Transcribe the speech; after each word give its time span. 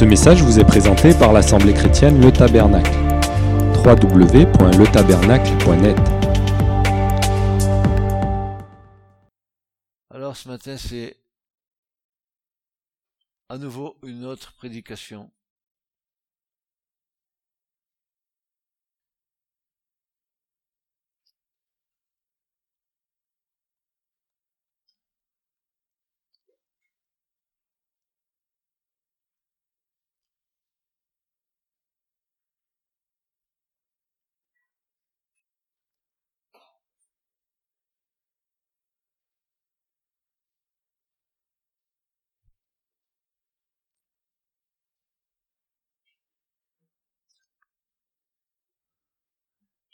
Ce 0.00 0.06
message 0.06 0.42
vous 0.42 0.58
est 0.58 0.64
présenté 0.64 1.12
par 1.12 1.34
l'Assemblée 1.34 1.74
chrétienne 1.74 2.22
Le 2.22 2.32
Tabernacle. 2.32 2.90
www.letabernacle.net 3.84 5.98
Alors 10.08 10.38
ce 10.38 10.48
matin, 10.48 10.78
c'est 10.78 11.18
à 13.50 13.58
nouveau 13.58 13.98
une 14.02 14.24
autre 14.24 14.54
prédication. 14.54 15.30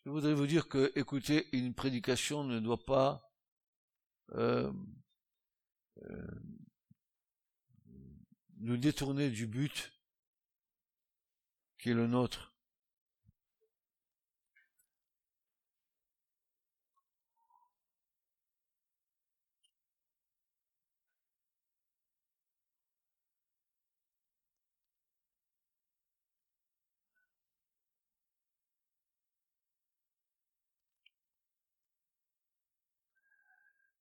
Je 0.07 0.11
voudrais 0.13 0.35
vous 0.35 0.47
dire 0.47 0.69
que 0.69 0.93
écouter 0.95 1.49
une 1.51 1.75
prédication 1.75 2.45
ne 2.45 2.61
doit 2.61 2.85
pas 2.85 3.29
euh, 4.35 4.73
euh, 6.05 6.27
nous 8.59 8.77
détourner 8.77 9.31
du 9.31 9.49
but 9.49 9.93
qui 11.77 11.91
est 11.91 11.95
le 11.95 12.07
nôtre. 12.07 12.56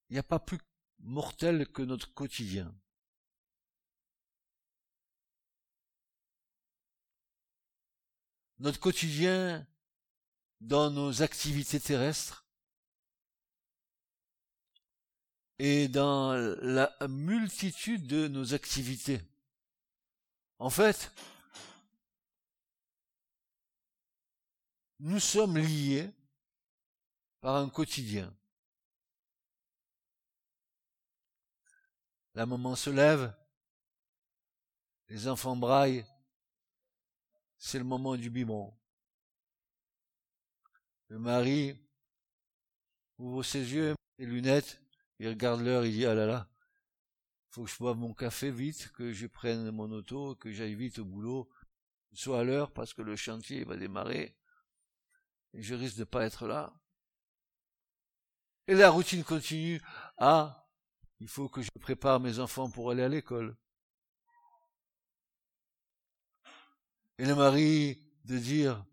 Il 0.09 0.13
n'y 0.13 0.19
a 0.19 0.23
pas 0.23 0.39
plus 0.39 0.59
mortel 0.99 1.67
que 1.71 1.81
notre 1.81 2.13
quotidien. 2.13 2.73
Notre 8.59 8.79
quotidien 8.79 9.67
dans 10.61 10.89
nos 10.89 11.21
activités 11.21 11.79
terrestres 11.79 12.45
et 15.59 15.87
dans 15.87 16.33
la 16.61 16.95
multitude 17.07 18.07
de 18.07 18.27
nos 18.27 18.53
activités. 18.53 19.21
En 20.59 20.69
fait, 20.69 21.11
nous 24.99 25.19
sommes 25.19 25.57
liés 25.57 26.09
par 27.41 27.57
un 27.57 27.69
quotidien. 27.69 28.33
La 32.35 32.45
maman 32.45 32.75
se 32.75 32.89
lève, 32.89 33.33
les 35.07 35.29
enfants 35.29 35.55
braillent, 35.55 36.05
c'est 37.57 37.77
le 37.77 37.85
moment 37.85 38.17
du 38.17 38.29
biberon. 38.29 38.77
Le 41.07 41.17
mari 41.17 41.79
ouvre 43.17 43.41
ses 43.41 43.73
yeux, 43.73 43.95
les 44.17 44.25
lunettes, 44.25 44.81
il 45.19 45.29
regarde 45.29 45.61
l'heure, 45.61 45.85
il 45.85 45.93
dit, 45.93 46.05
ah 46.05 46.13
là 46.13 46.25
là, 46.25 46.49
faut 47.51 47.63
que 47.63 47.69
je 47.69 47.77
boive 47.77 47.95
mon 47.95 48.13
café 48.13 48.51
vite, 48.51 48.91
que 48.91 49.13
je 49.13 49.27
prenne 49.27 49.71
mon 49.71 49.89
auto, 49.93 50.35
que 50.35 50.51
j'aille 50.51 50.75
vite 50.75 50.99
au 50.99 51.05
boulot, 51.05 51.49
sois 52.11 52.41
à 52.41 52.43
l'heure 52.43 52.73
parce 52.73 52.93
que 52.93 53.01
le 53.01 53.15
chantier 53.15 53.63
va 53.63 53.77
démarrer, 53.77 54.37
et 55.53 55.61
je 55.61 55.73
risque 55.73 55.95
de 55.95 56.03
pas 56.03 56.25
être 56.25 56.47
là. 56.47 56.73
Et 58.67 58.73
la 58.73 58.89
routine 58.89 59.23
continue. 59.23 59.81
Ah, 60.17 60.64
il 61.25 61.29
faut 61.29 61.49
que 61.49 61.63
je 61.63 61.71
prépare 61.81 62.19
mes 62.19 62.37
enfants 62.37 62.69
pour 62.69 62.91
aller 62.91 63.01
à 63.01 63.09
l'école. 63.09 63.57
Et 67.17 67.25
le 67.25 67.33
mari 67.33 67.99
de 68.25 68.37
dire, 68.37 68.85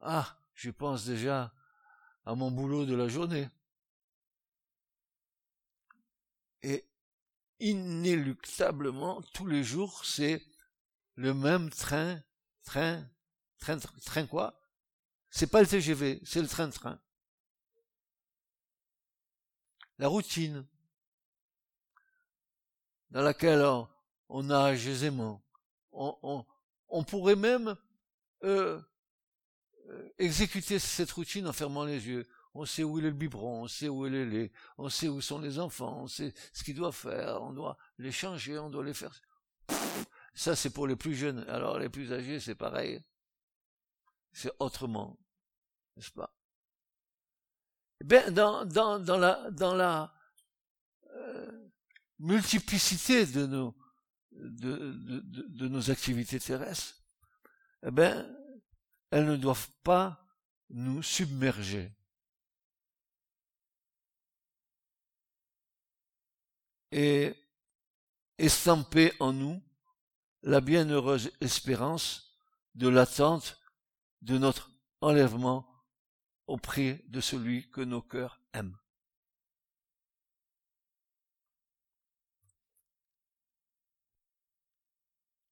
ah, 0.00 0.38
je 0.52 0.70
pense 0.70 1.04
déjà 1.04 1.52
à 2.24 2.36
mon 2.36 2.52
boulot 2.52 2.86
de 2.86 2.94
la 2.94 3.08
journée. 3.08 3.48
Et 6.62 6.88
inéluctablement, 7.58 9.20
tous 9.34 9.48
les 9.48 9.64
jours, 9.64 10.04
c'est 10.04 10.40
le 11.16 11.34
même 11.34 11.68
train, 11.68 12.22
train, 12.62 13.10
train, 13.58 13.78
train, 13.78 14.26
quoi? 14.28 14.62
C'est 15.30 15.48
pas 15.48 15.62
le 15.62 15.66
TGV, 15.66 16.20
c'est 16.24 16.42
le 16.42 16.46
train-train. 16.46 17.00
La 19.98 20.06
routine 20.06 20.64
dans 23.14 23.22
laquelle 23.22 23.64
on, 24.28 24.42
nage 24.42 24.86
aisément. 24.88 25.42
On, 25.92 27.04
pourrait 27.04 27.36
même 27.36 27.76
euh, 28.42 28.80
euh, 29.88 30.08
exécuter 30.18 30.80
cette 30.80 31.12
routine 31.12 31.46
en 31.46 31.52
fermant 31.52 31.84
les 31.84 32.06
yeux. 32.06 32.26
On 32.54 32.66
sait 32.66 32.82
où 32.82 32.98
est 32.98 33.02
le 33.02 33.12
biberon, 33.12 33.62
on 33.62 33.68
sait 33.68 33.88
où 33.88 34.06
est 34.06 34.10
le 34.10 34.24
lait, 34.24 34.52
on 34.78 34.88
sait 34.88 35.08
où 35.08 35.20
sont 35.20 35.40
les 35.40 35.58
enfants, 35.58 36.02
on 36.02 36.06
sait 36.06 36.34
ce 36.52 36.62
qu'ils 36.62 36.76
doivent 36.76 36.94
faire, 36.94 37.42
on 37.42 37.52
doit 37.52 37.76
les 37.98 38.12
changer, 38.12 38.58
on 38.58 38.70
doit 38.70 38.84
les 38.84 38.94
faire. 38.94 39.20
Ça, 40.34 40.54
c'est 40.56 40.70
pour 40.70 40.86
les 40.86 40.96
plus 40.96 41.14
jeunes. 41.14 41.44
Alors, 41.48 41.78
les 41.78 41.88
plus 41.88 42.12
âgés, 42.12 42.40
c'est 42.40 42.54
pareil. 42.56 43.00
C'est 44.32 44.52
autrement. 44.58 45.16
N'est-ce 45.96 46.10
pas? 46.10 46.34
Ben, 48.04 48.32
dans, 48.32 48.64
dans, 48.64 48.98
dans 48.98 49.18
la, 49.18 49.50
dans 49.52 49.74
la, 49.74 50.12
multiplicité 52.18 53.26
de 53.26 53.46
nos, 53.46 53.74
de, 54.32 55.20
de, 55.24 55.68
nos 55.68 55.90
activités 55.90 56.40
terrestres, 56.40 56.96
eh 57.86 57.90
ben, 57.90 58.26
elles 59.10 59.26
ne 59.26 59.36
doivent 59.36 59.70
pas 59.82 60.26
nous 60.70 61.02
submerger. 61.02 61.92
Et 66.90 67.34
estamper 68.38 69.12
en 69.20 69.32
nous 69.32 69.62
la 70.42 70.60
bienheureuse 70.60 71.32
espérance 71.40 72.38
de 72.74 72.88
l'attente 72.88 73.60
de 74.22 74.38
notre 74.38 74.70
enlèvement 75.00 75.66
auprès 76.46 77.04
de 77.08 77.20
celui 77.20 77.70
que 77.70 77.80
nos 77.80 78.02
cœurs 78.02 78.40
aiment. 78.52 78.76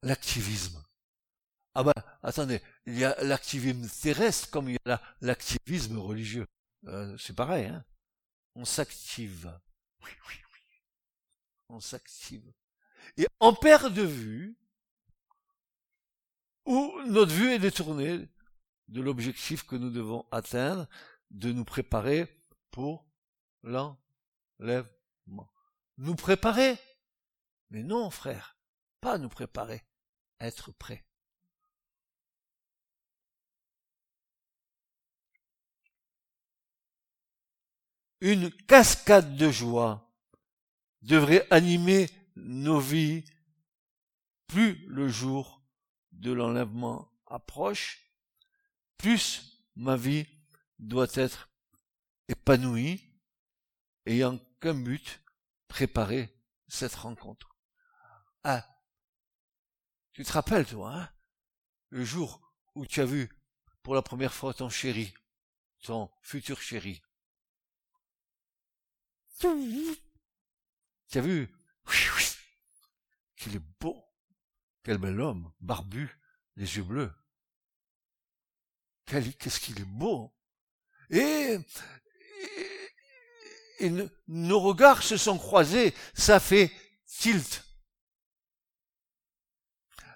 L'activisme. 0.03 0.83
Ah 1.75 1.85
ben, 1.85 1.93
attendez, 2.23 2.61
il 2.87 2.99
y 2.99 3.05
a 3.05 3.23
l'activisme 3.23 3.89
terrestre 3.89 4.51
comme 4.51 4.69
il 4.69 4.77
y 4.85 4.91
a 4.91 5.01
l'activisme 5.21 5.99
religieux. 5.99 6.47
Euh, 6.87 7.17
c'est 7.19 7.35
pareil, 7.35 7.67
hein. 7.67 7.85
On 8.55 8.65
s'active. 8.67 9.59
Oui, 10.03 10.11
oui, 10.29 10.35
oui. 10.53 10.61
On 11.71 11.81
s'active. 11.81 12.53
Et 13.17 13.27
on 13.41 13.55
perd 13.55 13.95
de 13.95 14.03
vue 14.03 14.59
où 16.67 17.01
notre 17.07 17.33
vue 17.33 17.53
est 17.53 17.59
détournée 17.59 18.29
de 18.89 19.01
l'objectif 19.01 19.65
que 19.65 19.77
nous 19.77 19.91
devons 19.91 20.27
atteindre, 20.31 20.87
de 21.31 21.51
nous 21.53 21.65
préparer 21.65 22.29
pour 22.71 23.07
l'enlèvement. 23.63 25.51
Nous 25.97 26.15
préparer? 26.15 26.79
Mais 27.71 27.83
non, 27.83 28.11
frère, 28.11 28.59
pas 29.01 29.17
nous 29.17 29.31
préparer 29.31 29.83
être 30.43 30.73
prêt. 30.73 31.05
Une 38.21 38.51
cascade 38.67 39.37
de 39.37 39.51
joie 39.51 40.13
devrait 41.03 41.47
animer 41.51 42.09
nos 42.37 42.79
vies 42.79 43.25
plus 44.47 44.87
le 44.87 45.09
jour 45.09 45.63
de 46.13 46.31
l'enlèvement 46.31 47.11
approche, 47.27 48.13
plus 48.97 49.65
ma 49.75 49.97
vie 49.97 50.27
doit 50.79 51.09
être 51.15 51.51
épanouie, 52.29 53.03
ayant 54.07 54.39
qu'un 54.61 54.75
but, 54.75 55.23
préparer 55.69 56.33
cette 56.69 56.95
rencontre. 56.95 57.57
Tu 60.13 60.25
te 60.25 60.33
rappelles, 60.33 60.67
toi, 60.67 60.95
hein 60.95 61.11
Le 61.89 62.05
jour 62.05 62.41
où 62.75 62.87
tu 62.87 63.01
as 63.01 63.07
vu 63.07 63.31
pour 63.83 63.95
la 63.95 64.03
première 64.03 64.35
fois 64.35 64.55
ton 64.55 64.69
chéri, 64.69 65.13
ton 65.83 66.11
futur 66.21 66.61
chéri? 66.61 67.03
Tu 69.39 69.47
as 71.19 71.21
vu? 71.21 71.49
Qu'il 73.37 73.57
est 73.57 73.67
beau. 73.81 74.05
Quel 74.85 74.99
bel 74.99 75.21
homme, 75.21 75.53
barbu, 75.61 76.19
les 76.57 76.77
yeux 76.77 76.83
bleus. 76.83 77.13
Qu'est-ce 79.07 79.61
qu'il 79.61 79.81
est 79.81 79.85
beau. 79.85 80.35
Et, 81.11 81.59
et, 83.81 83.91
nos 84.29 84.61
regards 84.61 85.03
se 85.03 85.17
sont 85.17 85.39
croisés, 85.39 85.95
ça 86.15 86.41
fait 86.41 86.73
tilt. 87.07 87.65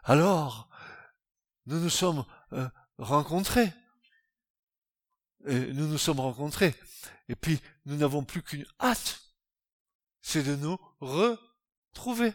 Alors, 0.09 0.69
nous 1.67 1.81
nous 1.81 1.91
sommes 1.91 2.25
euh, 2.53 2.69
rencontrés. 2.97 3.73
Nous 5.45 5.89
nous 5.89 5.99
sommes 5.99 6.21
rencontrés. 6.21 6.75
Et 7.29 7.35
puis, 7.35 7.61
nous 7.87 7.97
n'avons 7.97 8.25
plus 8.25 8.43
qu'une 8.43 8.67
hâte. 8.81 9.21
C'est 10.21 10.45
de 10.45 10.55
nous 10.55 10.79
retrouver. 11.01 12.33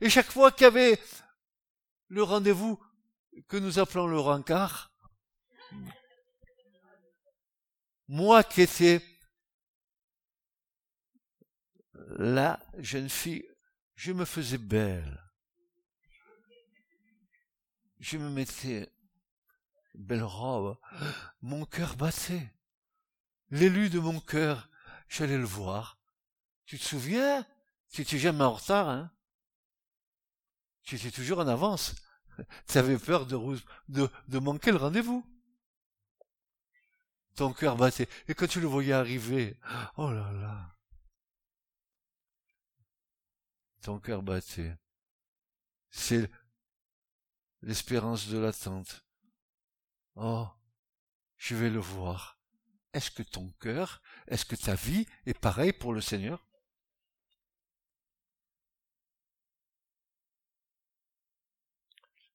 Et 0.00 0.08
chaque 0.08 0.30
fois 0.30 0.52
qu'il 0.52 0.64
y 0.64 0.66
avait 0.66 0.98
le 2.08 2.22
rendez-vous 2.22 2.82
que 3.46 3.58
nous 3.58 3.78
appelons 3.78 4.06
le 4.06 4.18
rencard, 4.18 4.90
moi 8.08 8.42
qui 8.42 8.62
étais 8.62 9.02
la 12.16 12.58
jeune 12.78 13.10
fille, 13.10 13.46
je 13.96 14.12
me 14.12 14.24
faisais 14.24 14.58
belle. 14.58 15.29
Je 18.00 18.16
me 18.16 18.30
mettais 18.30 18.90
belle 19.94 20.22
robe. 20.22 20.78
Mon 21.42 21.64
cœur 21.66 21.96
battait. 21.96 22.52
L'élu 23.50 23.90
de 23.90 23.98
mon 23.98 24.20
cœur, 24.20 24.70
j'allais 25.08 25.36
le 25.36 25.44
voir. 25.44 25.98
Tu 26.64 26.78
te 26.78 26.84
souviens? 26.84 27.46
Tu 27.90 28.02
étais 28.02 28.18
jamais 28.18 28.44
en 28.44 28.54
retard, 28.54 28.88
hein? 28.88 29.12
Tu 30.82 30.96
étais 30.96 31.10
toujours 31.10 31.40
en 31.40 31.48
avance. 31.48 31.94
Tu 32.66 32.78
avais 32.78 32.96
peur 32.96 33.26
de, 33.26 33.36
de, 33.88 34.08
de 34.28 34.38
manquer 34.38 34.70
le 34.70 34.78
rendez-vous. 34.78 35.26
Ton 37.34 37.52
cœur 37.52 37.76
battait. 37.76 38.08
Et 38.28 38.34
quand 38.34 38.46
tu 38.46 38.60
le 38.60 38.66
voyais 38.66 38.94
arriver, 38.94 39.58
oh 39.96 40.10
là 40.10 40.32
là. 40.32 40.76
Ton 43.82 43.98
cœur 43.98 44.22
battait. 44.22 44.74
C'est 45.90 46.30
l'espérance 47.62 48.28
de 48.28 48.38
l'attente. 48.38 49.04
Oh, 50.16 50.48
je 51.36 51.54
vais 51.54 51.70
le 51.70 51.80
voir. 51.80 52.38
Est-ce 52.92 53.10
que 53.10 53.22
ton 53.22 53.50
cœur, 53.60 54.02
est-ce 54.26 54.44
que 54.44 54.56
ta 54.56 54.74
vie 54.74 55.06
est 55.26 55.38
pareille 55.38 55.72
pour 55.72 55.92
le 55.92 56.00
Seigneur? 56.00 56.46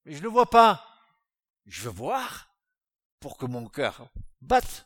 Mais 0.06 0.13
je 0.13 0.22
ne 0.22 0.27
vois 0.27 0.50
pas. 0.50 0.88
Je 1.66 1.83
veux 1.83 1.89
voir 1.89 2.56
pour 3.19 3.38
que 3.38 3.45
mon 3.45 3.68
cœur 3.68 4.10
batte. 4.39 4.86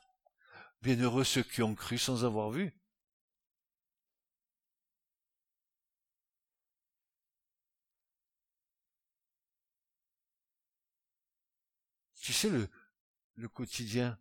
Bienheureux 0.81 1.25
ceux 1.25 1.43
qui 1.43 1.61
ont 1.61 1.75
cru 1.75 1.97
sans 1.97 2.23
avoir 2.23 2.49
vu. 2.51 2.73
Tu 12.29 12.33
sais, 12.33 12.49
le, 12.51 12.69
le 13.37 13.49
quotidien. 13.49 14.19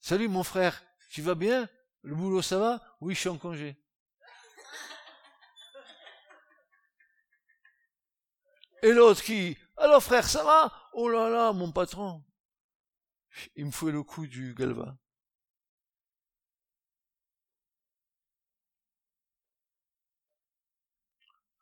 Salut 0.00 0.26
mon 0.26 0.42
frère, 0.42 0.82
tu 1.10 1.22
vas 1.22 1.36
bien? 1.36 1.68
Le 2.02 2.12
boulot 2.12 2.42
ça 2.42 2.58
va? 2.58 2.82
Oui, 3.00 3.14
je 3.14 3.20
suis 3.20 3.28
en 3.28 3.38
congé. 3.38 3.80
Et 8.82 8.92
l'autre 8.92 9.22
qui 9.22 9.56
Alors 9.76 10.02
frère, 10.02 10.28
ça 10.28 10.42
va? 10.42 10.72
Oh 10.94 11.08
là 11.08 11.30
là, 11.30 11.52
mon 11.52 11.70
patron. 11.70 12.24
Il 13.54 13.66
me 13.66 13.70
fouet 13.70 13.92
le 13.92 14.02
coup 14.02 14.26
du 14.26 14.52
galva. 14.52 14.98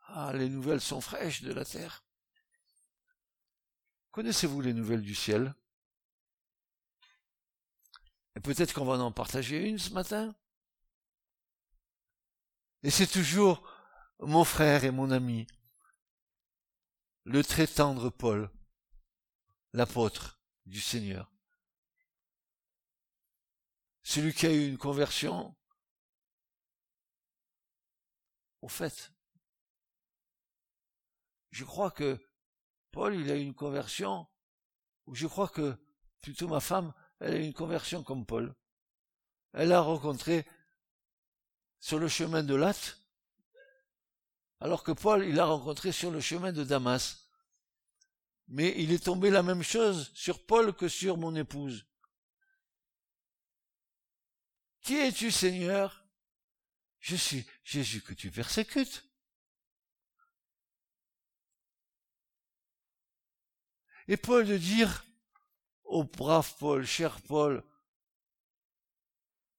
Ah, 0.06 0.32
les 0.32 0.48
nouvelles 0.48 0.80
sont 0.80 1.02
fraîches 1.02 1.42
de 1.42 1.52
la 1.52 1.66
terre. 1.66 2.06
Connaissez-vous 4.12 4.60
les 4.60 4.74
nouvelles 4.74 5.02
du 5.02 5.14
ciel? 5.14 5.54
Et 8.36 8.40
peut-être 8.40 8.74
qu'on 8.74 8.84
va 8.84 8.94
en 8.94 9.12
partager 9.12 9.68
une 9.68 9.78
ce 9.78 9.90
matin? 9.90 10.34
Et 12.82 12.90
c'est 12.90 13.06
toujours 13.06 13.68
mon 14.18 14.44
frère 14.44 14.84
et 14.84 14.90
mon 14.90 15.10
ami, 15.10 15.46
le 17.24 17.44
très 17.44 17.66
tendre 17.66 18.10
Paul, 18.10 18.50
l'apôtre 19.72 20.40
du 20.66 20.80
Seigneur. 20.80 21.30
Celui 24.02 24.34
qui 24.34 24.46
a 24.46 24.52
eu 24.52 24.66
une 24.66 24.78
conversion, 24.78 25.56
au 28.62 28.68
fait, 28.68 29.12
je 31.50 31.64
crois 31.64 31.90
que 31.90 32.18
Paul, 32.92 33.14
il 33.14 33.30
a 33.30 33.36
eu 33.36 33.42
une 33.42 33.54
conversion, 33.54 34.26
ou 35.06 35.14
je 35.14 35.26
crois 35.26 35.48
que 35.48 35.76
plutôt 36.20 36.48
ma 36.48 36.60
femme, 36.60 36.92
elle 37.20 37.34
a 37.34 37.38
eu 37.38 37.44
une 37.44 37.54
conversion 37.54 38.02
comme 38.02 38.26
Paul. 38.26 38.54
Elle 39.52 39.72
a 39.72 39.80
rencontré 39.80 40.46
sur 41.78 41.98
le 41.98 42.08
chemin 42.08 42.42
de 42.42 42.54
Latte, 42.54 43.00
alors 44.60 44.82
que 44.82 44.92
Paul, 44.92 45.24
il 45.24 45.34
l'a 45.34 45.46
rencontré 45.46 45.92
sur 45.92 46.10
le 46.10 46.20
chemin 46.20 46.52
de 46.52 46.64
Damas. 46.64 47.30
Mais 48.48 48.74
il 48.82 48.92
est 48.92 49.04
tombé 49.04 49.30
la 49.30 49.42
même 49.42 49.62
chose 49.62 50.10
sur 50.12 50.44
Paul 50.44 50.74
que 50.74 50.88
sur 50.88 51.16
mon 51.16 51.34
épouse. 51.36 51.86
Qui 54.82 54.96
es-tu, 54.96 55.30
Seigneur? 55.30 56.04
Je 56.98 57.16
suis 57.16 57.46
Jésus 57.64 58.02
que 58.02 58.12
tu 58.12 58.30
persécutes. 58.30 59.09
Et 64.10 64.16
Paul 64.16 64.44
de 64.44 64.58
dire 64.58 65.06
au 65.84 66.02
brave 66.02 66.56
Paul, 66.58 66.84
cher 66.84 67.20
Paul, 67.22 67.64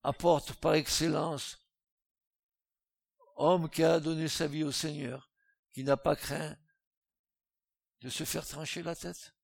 apporte 0.02 0.52
par 0.52 0.74
excellence, 0.74 1.58
homme 3.36 3.70
qui 3.70 3.82
a 3.82 3.98
donné 3.98 4.28
sa 4.28 4.46
vie 4.46 4.62
au 4.62 4.70
Seigneur, 4.70 5.32
qui 5.72 5.84
n'a 5.84 5.96
pas 5.96 6.16
craint 6.16 6.54
de 8.02 8.10
se 8.10 8.24
faire 8.24 8.46
trancher 8.46 8.82
la 8.82 8.94
tête. 8.94 9.34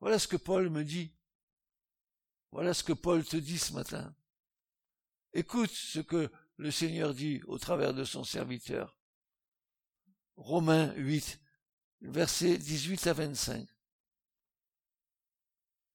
Voilà 0.00 0.18
ce 0.18 0.26
que 0.26 0.36
Paul 0.36 0.70
me 0.70 0.82
dit. 0.82 1.14
Voilà 2.50 2.74
ce 2.74 2.82
que 2.82 2.92
Paul 2.92 3.24
te 3.24 3.36
dit 3.36 3.60
ce 3.60 3.74
matin. 3.74 4.12
Écoute 5.32 5.70
ce 5.70 6.00
que 6.00 6.32
le 6.56 6.72
Seigneur 6.72 7.14
dit 7.14 7.42
au 7.46 7.58
travers 7.58 7.94
de 7.94 8.02
son 8.02 8.24
serviteur. 8.24 8.98
Romains 10.34 10.92
8, 10.94 11.42
versets 12.10 12.58
18 12.58 13.06
à 13.06 13.12
25. 13.12 13.68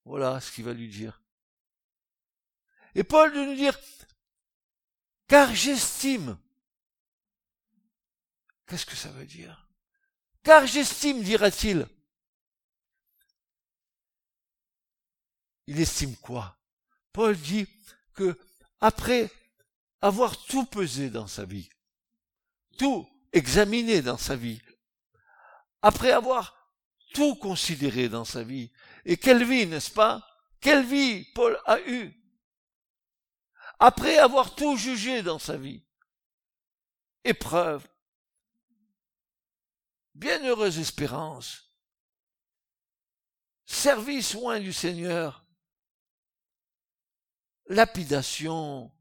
Voilà 0.05 0.39
ce 0.41 0.51
qu'il 0.51 0.65
va 0.65 0.73
lui 0.73 0.89
dire. 0.89 1.21
Et 2.95 3.03
Paul 3.03 3.33
de 3.33 3.45
nous 3.45 3.55
dire, 3.55 3.77
car 5.27 5.53
j'estime. 5.53 6.37
Qu'est-ce 8.65 8.85
que 8.85 8.95
ça 8.95 9.09
veut 9.09 9.25
dire? 9.25 9.67
Car 10.43 10.65
j'estime, 10.65 11.23
dira-t-il. 11.23 11.87
Il 15.67 15.79
estime 15.79 16.15
quoi? 16.17 16.57
Paul 17.11 17.37
dit 17.37 17.67
que 18.13 18.39
après 18.79 19.29
avoir 20.01 20.45
tout 20.45 20.65
pesé 20.65 21.09
dans 21.09 21.27
sa 21.27 21.45
vie, 21.45 21.69
tout 22.77 23.07
examiné 23.33 24.01
dans 24.01 24.17
sa 24.17 24.35
vie, 24.35 24.61
après 25.81 26.11
avoir 26.11 26.55
tout 27.13 27.35
considéré 27.35 28.09
dans 28.09 28.25
sa 28.25 28.43
vie. 28.43 28.71
Et 29.05 29.17
quelle 29.17 29.43
vie, 29.43 29.65
n'est-ce 29.65 29.91
pas? 29.91 30.25
Quelle 30.61 30.85
vie 30.85 31.25
Paul 31.33 31.59
a 31.65 31.79
eue? 31.81 32.13
Après 33.79 34.17
avoir 34.17 34.55
tout 34.55 34.75
jugé 34.75 35.21
dans 35.21 35.39
sa 35.39 35.57
vie. 35.57 35.83
Épreuve. 37.23 37.87
Bienheureuse 40.15 40.79
espérance. 40.79 41.73
Service 43.65 44.33
loin 44.33 44.59
du 44.59 44.73
Seigneur. 44.73 45.45
Lapidation. 47.67 48.91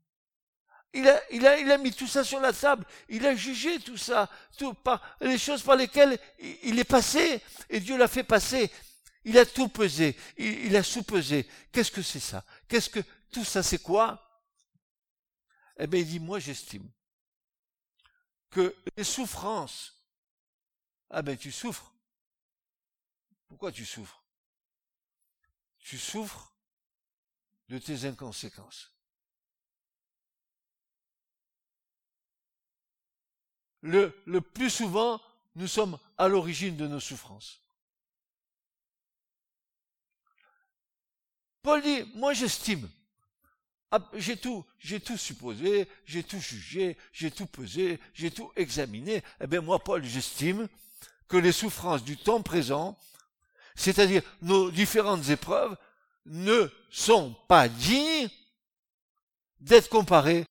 Il 0.98 1.46
a, 1.46 1.78
mis 1.78 1.92
tout 1.92 2.06
ça 2.06 2.24
sur 2.24 2.40
la 2.40 2.52
table. 2.52 2.84
Il 3.08 3.26
a 3.26 3.34
jugé 3.34 3.78
tout 3.78 3.96
ça, 3.96 4.28
tout, 4.56 4.74
par, 4.74 5.16
les 5.20 5.38
choses 5.38 5.62
par 5.62 5.76
lesquelles 5.76 6.18
il, 6.38 6.78
est 6.78 6.84
passé. 6.84 7.42
Et 7.70 7.80
Dieu 7.80 7.96
l'a 7.96 8.08
fait 8.08 8.24
passer. 8.24 8.70
Il 9.24 9.38
a 9.38 9.46
tout 9.46 9.68
pesé. 9.68 10.16
Il, 10.36 10.66
il 10.66 10.76
a 10.76 10.82
sous-pesé. 10.82 11.46
Qu'est-ce 11.72 11.90
que 11.90 12.02
c'est 12.02 12.20
ça? 12.20 12.44
Qu'est-ce 12.68 12.90
que 12.90 13.00
tout 13.30 13.44
ça 13.44 13.62
c'est 13.62 13.82
quoi? 13.82 14.24
Eh 15.78 15.86
bien, 15.86 16.00
il 16.00 16.06
dit, 16.06 16.20
moi 16.20 16.38
j'estime 16.38 16.88
que 18.50 18.74
les 18.96 19.04
souffrances, 19.04 19.94
ah 21.10 21.22
ben 21.22 21.36
tu 21.36 21.52
souffres. 21.52 21.92
Pourquoi 23.46 23.72
tu 23.72 23.84
souffres? 23.84 24.22
Tu 25.78 25.98
souffres 25.98 26.52
de 27.68 27.78
tes 27.78 28.04
inconséquences. 28.04 28.97
Le, 33.88 34.40
plus 34.40 34.70
souvent, 34.70 35.20
nous 35.56 35.66
sommes 35.66 35.98
à 36.18 36.28
l'origine 36.28 36.76
de 36.76 36.86
nos 36.86 37.00
souffrances. 37.00 37.62
Paul 41.62 41.82
dit, 41.82 42.04
moi 42.14 42.32
j'estime 42.32 42.88
ah, 43.90 44.06
j'ai 44.12 44.36
tout, 44.36 44.66
j'ai 44.78 45.00
tout 45.00 45.16
supposé, 45.16 45.88
j'ai 46.04 46.22
tout 46.22 46.40
jugé, 46.40 46.98
j'ai 47.10 47.30
tout 47.30 47.46
pesé, 47.46 47.98
j'ai 48.12 48.30
tout 48.30 48.52
examiné. 48.54 49.22
Eh 49.40 49.46
bien, 49.46 49.62
moi, 49.62 49.82
Paul, 49.82 50.04
j'estime 50.04 50.68
que 51.26 51.38
les 51.38 51.52
souffrances 51.52 52.04
du 52.04 52.18
temps 52.18 52.42
présent, 52.42 52.98
c'est-à-dire 53.74 54.20
nos 54.42 54.70
différentes 54.70 55.30
épreuves, 55.30 55.74
ne 56.26 56.70
sont 56.90 57.34
pas 57.48 57.66
dignes 57.70 58.28
d'être 59.60 59.88
comparées 59.88 60.44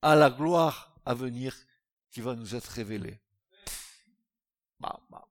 à 0.00 0.14
la 0.14 0.30
gloire 0.30 0.94
à 1.04 1.14
venir 1.14 1.56
qui 2.14 2.20
va 2.20 2.36
nous 2.36 2.54
être. 2.54 2.80
Bah, 4.78 5.00
bah, 5.10 5.28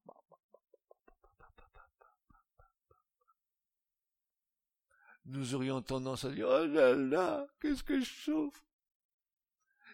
nous 5.23 5.55
aurions 5.55 5.81
tendance 5.81 6.25
à 6.25 6.31
dire 6.31 6.45
Oh 6.49 6.65
là 6.65 6.93
là, 6.93 7.47
qu'est-ce 7.61 7.83
que 7.83 8.01
je 8.01 8.11
souffre 8.11 8.61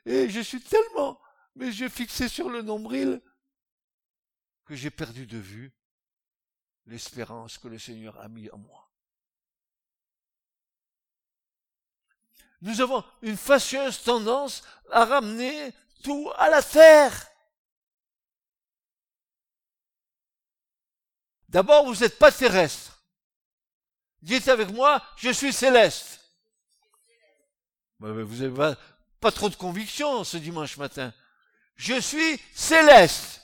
Et 0.03 0.29
je 0.29 0.39
suis 0.39 0.61
tellement 0.61 1.21
mes 1.55 1.67
yeux 1.67 1.89
fixés 1.89 2.27
sur 2.27 2.49
le 2.49 2.63
nombril 2.63 3.21
que 4.65 4.75
j'ai 4.75 4.89
perdu 4.89 5.27
de 5.27 5.37
vue 5.37 5.71
l'espérance 6.87 7.59
que 7.59 7.67
le 7.67 7.77
Seigneur 7.77 8.19
a 8.19 8.27
mis 8.27 8.49
en 8.49 8.57
moi. 8.57 8.91
Nous 12.61 12.81
avons 12.81 13.03
une 13.21 13.37
fâcheuse 13.37 14.01
tendance 14.01 14.63
à 14.89 15.05
ramener 15.05 15.71
tout 16.03 16.31
à 16.37 16.49
la 16.49 16.61
terre. 16.61 17.27
D'abord, 21.49 21.85
vous 21.85 21.95
n'êtes 21.95 22.19
pas 22.19 22.31
terrestre. 22.31 23.01
Dites 24.21 24.47
avec 24.47 24.69
moi, 24.69 25.01
je 25.17 25.29
suis 25.29 25.53
céleste. 25.53 26.19
Vous 27.99 28.07
n'avez 28.07 28.75
pas, 29.19 29.31
trop 29.31 29.49
de 29.49 29.55
conviction 29.55 30.23
ce 30.23 30.37
dimanche 30.37 30.77
matin. 30.77 31.13
Je 31.75 31.99
suis 31.99 32.39
céleste. 32.53 33.41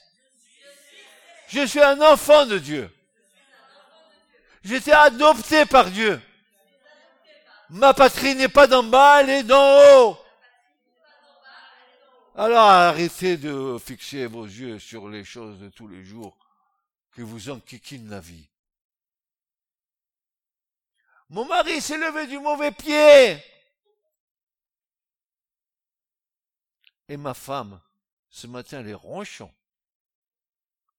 Je 1.48 1.66
suis 1.66 1.82
un 1.82 2.02
enfant 2.02 2.46
de 2.46 2.58
Dieu. 2.58 2.92
J'étais 4.64 4.92
adopté 4.92 5.66
par 5.66 5.90
Dieu. 5.90 6.22
Ma 7.70 7.94
patrie 7.94 8.36
n'est 8.36 8.50
pas 8.50 8.68
d'en 8.68 8.84
bas, 8.84 9.22
elle 9.22 9.30
est 9.30 9.44
d'en 9.44 9.80
haut. 9.80 10.25
Alors 12.38 12.70
arrêtez 12.70 13.38
de 13.38 13.77
fixer 13.80 14.25
vos 14.25 14.44
yeux 14.44 14.77
sur 14.77 15.08
les 15.08 15.24
choses 15.24 15.58
de 15.58 15.70
tous 15.70 15.88
les 15.88 16.04
jours 16.04 16.38
qui 17.13 17.22
vous 17.22 17.50
enquiquinent 17.50 18.10
la 18.10 18.20
vie. 18.20 18.50
Mon 21.30 21.46
mari 21.46 21.80
s'est 21.80 21.98
levé 21.98 22.27
du 22.27 22.38
mauvais 22.38 22.74
pied. 22.74 23.42
Et 27.08 27.15
ma 27.15 27.34
femme, 27.34 27.82
ce 28.30 28.48
matin, 28.48 28.82
elle 28.82 28.89
est 28.89 28.94
ronchon. 28.94 29.54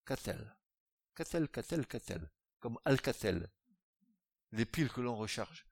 Qu'a-t-elle? 0.06 0.56
Qu'a-t-elle, 1.14 1.48
qu'a-t-elle, 1.50 1.86
qu'a-t-elle? 1.86 2.30
Comme 2.60 2.78
Alcatel, 2.86 3.46
les 4.52 4.64
piles 4.64 4.90
que 4.90 5.02
l'on 5.02 5.16
recharge. 5.16 5.66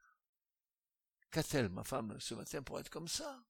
Qu'a-t-elle, 1.31 1.71
ma 1.71 1.85
femme, 1.85 2.21
ce 2.21 2.35
matin, 2.35 2.63
pour 2.63 2.79
être 2.79 2.91
comme 2.91 3.09
ça? 3.09 3.43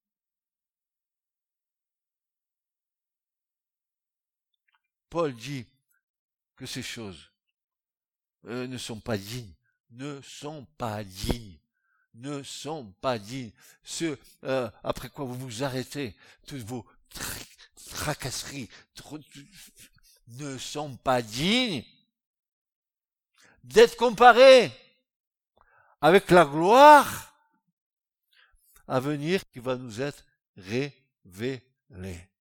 Paul 5.15 5.33
dit 5.33 5.65
que 6.57 6.67
ces 6.67 6.83
choses 6.83 7.31
euh, 8.47 8.67
ne 8.67 8.77
sont 8.77 8.99
pas 8.99 9.17
dignes 9.17 9.55
ne 9.91 10.21
sont 10.23 10.65
pas 10.77 11.05
dignes 11.05 11.57
ne 12.15 12.43
sont 12.43 12.93
pas 13.01 13.17
dignes. 13.21 13.53
Ceux 13.85 14.19
euh, 14.43 14.69
après 14.83 15.09
quoi 15.11 15.25
vous 15.25 15.37
vous 15.37 15.63
arrêtez, 15.63 16.17
toutes 16.49 16.63
vos 16.63 16.85
tracasseries 17.91 18.69
ne 20.27 20.59
sont 20.59 20.97
pas 20.97 21.23
dignes 21.23 21.85
d'être 23.63 23.97
comparés 23.97 24.73
avec 26.01 26.29
la 26.33 26.45
gloire 26.45 27.37
à 28.89 28.99
venir 28.99 29.49
qui 29.53 29.61
va 29.61 29.77
nous 29.77 30.01
être 30.01 30.25
révélée. 30.57 32.34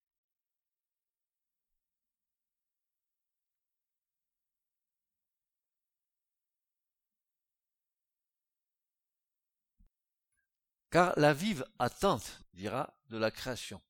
Car 10.92 11.18
la 11.18 11.32
vive 11.32 11.66
attente, 11.78 12.44
dira, 12.52 12.94
de 13.08 13.16
la 13.16 13.30
création. 13.30 13.80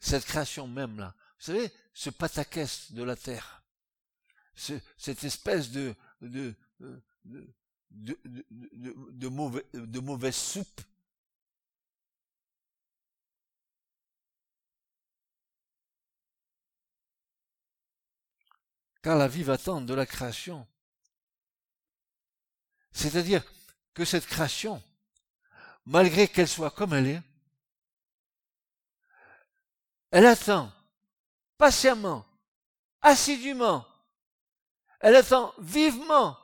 Cette 0.00 0.24
création 0.24 0.66
même-là. 0.66 1.14
Vous 1.38 1.44
savez, 1.44 1.70
ce 1.92 2.08
pataquès 2.08 2.92
de 2.92 3.02
la 3.02 3.14
terre. 3.14 3.62
cette 4.54 5.22
espèce 5.22 5.70
de, 5.70 5.94
de, 6.22 6.54
de, 6.80 7.02
de, 7.90 8.18
de, 9.10 9.28
mauvais, 9.28 9.66
de 9.74 10.00
mauvaise 10.00 10.34
soupe. 10.34 10.80
Car 19.02 19.18
la 19.18 19.28
vive 19.28 19.50
attente 19.50 19.84
de 19.84 19.92
la 19.92 20.06
création. 20.06 20.66
C'est-à-dire 22.92 23.44
que 23.92 24.06
cette 24.06 24.26
création 24.26 24.82
malgré 25.88 26.28
qu'elle 26.28 26.48
soit 26.48 26.70
comme 26.70 26.92
elle 26.92 27.06
est, 27.06 27.22
elle 30.10 30.26
attend 30.26 30.70
patiemment, 31.56 32.26
assidûment, 33.00 33.86
elle 35.00 35.16
attend 35.16 35.54
vivement, 35.58 36.38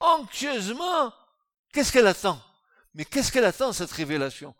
anxieusement. 0.00 1.14
Qu'est-ce 1.72 1.92
qu'elle 1.92 2.06
attend? 2.06 2.42
Mais 2.94 3.04
qu'est-ce 3.04 3.32
qu'elle 3.32 3.44
attend, 3.44 3.72
cette 3.72 3.92
révélation? 3.92 4.54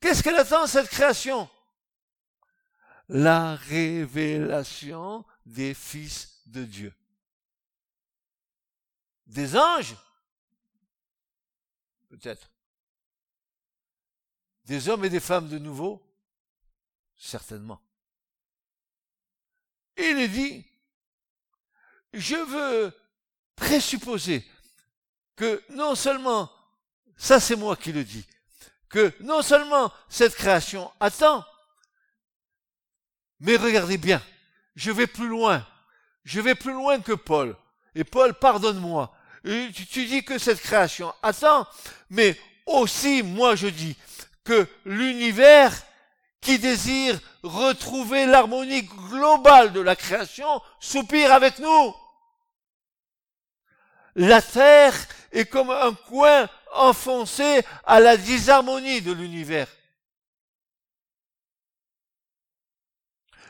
Qu'est-ce 0.00 0.22
qu'elle 0.22 0.36
attend, 0.36 0.66
cette 0.66 0.88
création? 0.88 1.50
La 3.08 3.56
révélation 3.56 5.24
des 5.44 5.74
fils 5.74 6.40
de 6.46 6.64
Dieu. 6.64 6.94
Des 9.26 9.54
anges? 9.56 9.96
Peut-être. 12.08 12.53
Des 14.64 14.88
hommes 14.88 15.04
et 15.04 15.10
des 15.10 15.20
femmes 15.20 15.48
de 15.48 15.58
nouveau? 15.58 16.02
Certainement. 17.16 17.80
Il 19.96 20.18
est 20.18 20.28
dit, 20.28 20.66
je 22.12 22.34
veux 22.34 22.92
présupposer 23.56 24.44
que 25.36 25.62
non 25.70 25.94
seulement, 25.94 26.50
ça 27.16 27.38
c'est 27.40 27.56
moi 27.56 27.76
qui 27.76 27.92
le 27.92 28.04
dis, 28.04 28.26
que 28.88 29.12
non 29.20 29.42
seulement 29.42 29.92
cette 30.08 30.34
création 30.34 30.90
attend, 30.98 31.44
mais 33.40 33.56
regardez 33.56 33.98
bien, 33.98 34.22
je 34.74 34.90
vais 34.90 35.06
plus 35.06 35.28
loin, 35.28 35.66
je 36.24 36.40
vais 36.40 36.54
plus 36.54 36.72
loin 36.72 37.00
que 37.00 37.12
Paul. 37.12 37.56
Et 37.94 38.04
Paul, 38.04 38.34
pardonne-moi, 38.34 39.14
tu 39.44 40.06
dis 40.06 40.24
que 40.24 40.38
cette 40.38 40.60
création 40.60 41.14
attend, 41.22 41.68
mais 42.10 42.38
aussi, 42.66 43.22
moi 43.22 43.54
je 43.54 43.68
dis, 43.68 43.96
que 44.44 44.68
l'univers 44.84 45.72
qui 46.40 46.58
désire 46.58 47.18
retrouver 47.42 48.26
l'harmonie 48.26 48.82
globale 48.82 49.72
de 49.72 49.80
la 49.80 49.96
création 49.96 50.60
soupire 50.78 51.32
avec 51.32 51.58
nous. 51.58 51.94
La 54.14 54.42
terre 54.42 54.94
est 55.32 55.46
comme 55.46 55.70
un 55.70 55.94
coin 55.94 56.48
enfoncé 56.74 57.62
à 57.84 58.00
la 58.00 58.16
disharmonie 58.16 59.00
de 59.00 59.12
l'univers. 59.12 59.68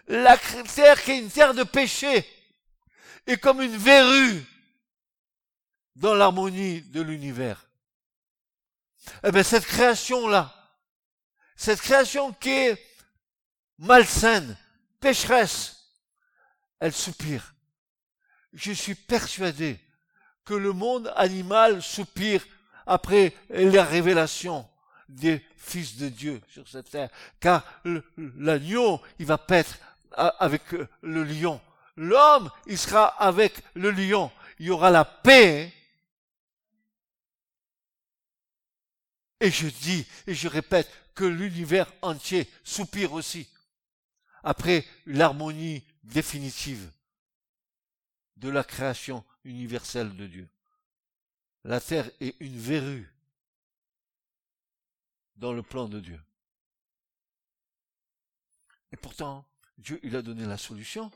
La 0.07 0.37
terre 0.37 1.03
qui 1.03 1.13
est 1.13 1.19
une 1.19 1.31
terre 1.31 1.55
de 1.55 1.65
péché 1.65 2.29
est 3.27 3.39
comme 3.39 3.61
une 3.63 3.77
verrue 3.77 4.45
dans 5.97 6.15
l'harmonie 6.15 6.83
de 6.83 7.01
l'univers. 7.01 7.67
Eh 9.23 9.33
bien, 9.33 9.43
cette 9.43 9.67
création-là, 9.67 10.64
cette 11.57 11.81
création 11.81 12.33
qui 12.33 12.51
est 12.51 12.83
malsaine, 13.79 14.57
pécheresse, 15.01 15.91
elle 16.81 16.93
soupire. 16.93 17.55
Je 18.53 18.73
suis 18.73 18.95
persuadé 18.95 19.81
que 20.45 20.55
le 20.55 20.73
monde 20.73 21.13
animal 21.17 21.83
soupire 21.83 22.45
après 22.87 23.35
la 23.49 23.85
révélation 23.85 24.69
des 25.09 25.45
fils 25.57 25.97
de 25.97 26.09
Dieu 26.09 26.41
sur 26.49 26.69
cette 26.69 26.91
terre. 26.91 27.11
Car 27.41 27.65
l'agneau, 28.17 29.01
il 29.19 29.27
va 29.27 29.39
paître 29.39 29.79
avec 30.13 30.63
le 31.03 31.25
lion. 31.25 31.61
L'homme, 31.97 32.51
il 32.67 32.79
sera 32.79 33.07
avec 33.07 33.55
le 33.75 33.91
lion. 33.91 34.31
Il 34.59 34.67
y 34.67 34.71
aura 34.71 34.91
la 34.91 35.05
paix. 35.05 35.73
Et 39.41 39.51
je 39.51 39.69
dis, 39.69 40.07
et 40.27 40.35
je 40.35 40.49
répète, 40.49 40.91
que 41.15 41.25
l'univers 41.25 41.93
entier 42.03 42.51
soupire 42.65 43.13
aussi. 43.13 43.49
Après 44.43 44.85
l'harmonie 45.07 45.85
définitive 46.03 46.91
de 48.37 48.49
la 48.49 48.65
création 48.65 49.25
universelle 49.45 50.17
de 50.17 50.27
Dieu. 50.27 50.49
La 51.65 51.81
terre 51.81 52.11
est 52.21 52.37
une 52.41 52.59
verrue 52.59 53.11
dans 55.37 55.53
le 55.53 55.63
plan 55.63 55.89
de 55.89 56.01
Dieu. 56.01 56.21
Et 58.93 58.97
pourtant, 58.97 59.47
Dieu, 59.79 59.99
il 60.03 60.15
a 60.15 60.23
donné 60.23 60.45
la 60.45 60.59
solution. 60.59 61.11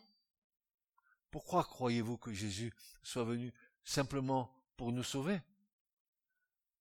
Pourquoi 1.31 1.64
croyez-vous 1.64 2.17
que 2.17 2.33
Jésus 2.33 2.73
soit 3.02 3.25
venu 3.25 3.52
simplement 3.85 4.50
pour 4.76 4.90
nous 4.90 5.05
sauver? 5.05 5.40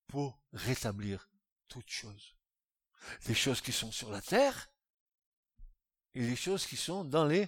Pour 0.07 0.39
rétablir 0.53 1.29
toutes 1.67 1.89
choses. 1.89 2.36
Les 3.27 3.35
choses 3.35 3.61
qui 3.61 3.71
sont 3.71 3.91
sur 3.91 4.11
la 4.11 4.21
terre 4.21 4.69
et 6.13 6.21
les 6.21 6.35
choses 6.35 6.65
qui 6.65 6.77
sont 6.77 7.03
dans 7.03 7.25
les... 7.25 7.47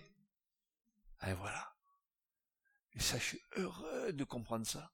Et 1.26 1.34
voilà. 1.34 1.76
Et 2.94 3.00
ça, 3.00 3.18
je 3.18 3.24
suis 3.24 3.42
heureux 3.58 4.14
de 4.14 4.24
comprendre 4.24 4.66
ça. 4.66 4.92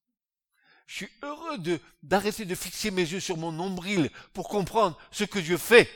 Je 0.88 0.96
suis 0.96 1.12
heureux 1.24 1.58
d'arrêter 2.04 2.46
de 2.46 2.56
fixer 2.56 2.92
mes 2.92 3.02
yeux 3.02 3.20
sur 3.20 3.38
mon 3.38 3.52
nombril 3.52 4.12
pour 4.34 4.50
comprendre 4.50 5.00
ce 5.12 5.24
que 5.24 5.40
Dieu 5.40 5.58
fait. 5.58 5.90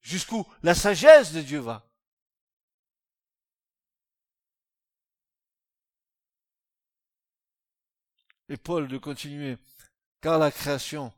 Jusqu'où 0.00 0.46
la 0.62 0.74
sagesse 0.74 1.32
de 1.32 1.40
Dieu 1.40 1.60
va. 1.60 1.86
Et 8.48 8.56
Paul 8.58 8.88
de 8.88 8.98
continuer, 8.98 9.56
car 10.20 10.38
la 10.38 10.50
création 10.50 11.12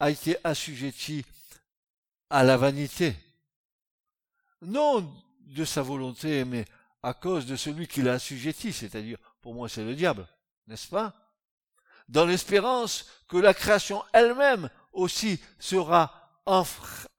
a 0.00 0.10
été 0.10 0.36
assujettie 0.42 1.24
à 2.28 2.42
la 2.42 2.56
vanité. 2.56 3.14
Non 4.62 5.14
de 5.40 5.64
sa 5.64 5.82
volonté, 5.82 6.44
mais 6.44 6.64
à 7.02 7.14
cause 7.14 7.46
de 7.46 7.56
celui 7.56 7.86
qui 7.86 8.02
l'a 8.02 8.14
assujetti, 8.14 8.72
c'est-à-dire, 8.72 9.18
pour 9.40 9.54
moi, 9.54 9.68
c'est 9.68 9.84
le 9.84 9.94
diable 9.94 10.26
n'est-ce 10.70 10.88
pas? 10.88 11.14
Dans 12.08 12.24
l'espérance 12.24 13.06
que 13.28 13.36
la 13.36 13.52
création 13.52 14.02
elle-même 14.12 14.70
aussi 14.92 15.40
sera 15.58 16.40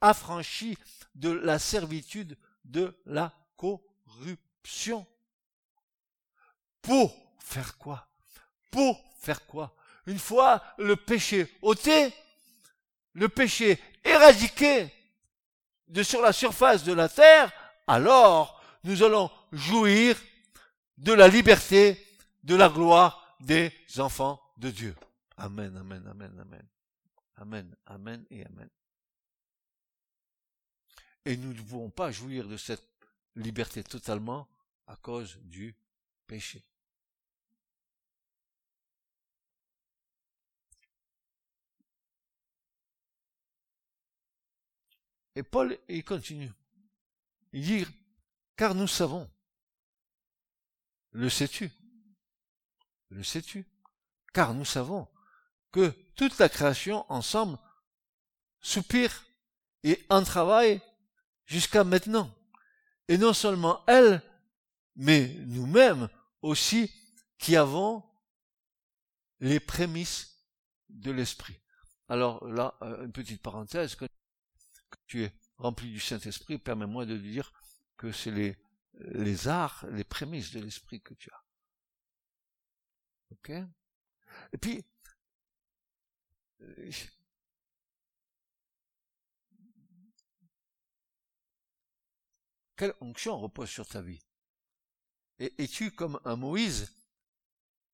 affranchie 0.02 0.78
de 1.16 1.30
la 1.30 1.60
servitude 1.60 2.38
de 2.66 2.98
la 3.06 3.34
corruption. 3.58 5.06
Pour 6.82 7.16
faire 7.40 7.78
quoi? 7.78 8.08
Pour 8.72 9.02
faire 9.20 9.46
quoi? 9.46 9.76
Une 10.08 10.20
fois 10.20 10.64
le 10.78 10.96
péché 10.96 11.54
ôté, 11.62 12.14
le 13.14 13.30
péché 13.30 13.80
éradiqué 14.04 14.92
de 15.88 16.04
sur 16.04 16.22
la 16.22 16.34
surface 16.34 16.84
de 16.84 16.94
la 16.94 17.10
terre, 17.10 17.52
alors 17.88 18.62
nous 18.84 19.04
allons 19.04 19.30
jouir 19.52 20.18
de 20.98 21.14
la 21.14 21.28
liberté, 21.28 22.06
de 22.44 22.56
la 22.56 22.70
gloire 22.70 23.36
des 23.42 23.72
enfants 23.98 24.42
de 24.58 24.70
Dieu. 24.70 24.96
Amen, 25.38 25.76
amen, 25.76 26.06
amen, 26.08 26.40
amen. 26.40 26.68
Amen, 27.38 27.76
amen 27.88 28.26
et 28.30 28.46
amen. 28.46 28.70
Et 31.26 31.38
nous 31.38 31.54
ne 31.54 31.58
pouvons 31.58 31.90
pas 31.90 32.12
jouir 32.12 32.48
de 32.48 32.58
cette 32.58 32.88
liberté 33.36 33.84
totalement 33.84 34.48
à 34.88 34.96
cause 34.96 35.38
du 35.42 35.76
péché. 36.28 36.64
Et 45.36 45.44
Paul, 45.44 45.78
il 45.88 46.04
continue. 46.04 46.52
Il 47.54 47.64
dit, 47.64 47.86
car 48.56 48.76
nous 48.76 48.88
savons, 48.88 49.30
le 51.12 51.30
sais-tu, 51.30 51.72
le 53.10 53.24
sais-tu? 53.24 53.66
Car 54.34 54.54
nous 54.54 54.66
savons 54.66 55.08
que 55.72 55.90
toute 56.16 56.38
la 56.40 56.50
création 56.50 57.06
ensemble 57.12 57.58
soupire 58.60 59.26
et 59.84 60.06
en 60.10 60.24
travaille 60.24 60.82
jusqu'à 61.46 61.84
maintenant. 61.84 62.34
Et 63.08 63.18
non 63.18 63.34
seulement 63.34 63.84
elle, 63.88 64.22
mais 64.96 65.36
nous-mêmes 65.48 66.10
aussi 66.42 66.92
qui 67.38 67.56
avons 67.56 68.04
les 69.40 69.60
prémices 69.60 70.46
de 70.90 71.12
l'esprit. 71.12 71.60
Alors 72.08 72.48
là, 72.48 72.78
euh, 72.82 73.06
une 73.06 73.12
petite 73.12 73.42
parenthèse, 73.42 73.98
tu 75.12 75.24
es 75.24 75.34
rempli 75.58 75.92
du 75.92 76.00
Saint-Esprit, 76.00 76.58
permets-moi 76.58 77.06
de 77.06 77.18
dire 77.18 77.52
que 77.98 78.14
c'est 78.14 78.32
les, 78.32 78.58
les 78.94 79.50
arts, 79.50 79.86
les 79.92 80.06
prémices 80.06 80.52
de 80.54 80.62
l'esprit 80.62 81.02
que 81.02 81.14
tu 81.14 81.30
as. 81.30 81.44
Ok? 83.32 83.50
Et 84.54 84.58
puis, 84.58 84.86
quelle 92.78 92.94
onction 93.02 93.38
repose 93.38 93.70
sur 93.70 93.86
ta 93.86 94.02
vie? 94.02 94.22
Es-tu 95.40 95.92
comme 95.92 96.22
un 96.24 96.38
Moïse 96.38 96.96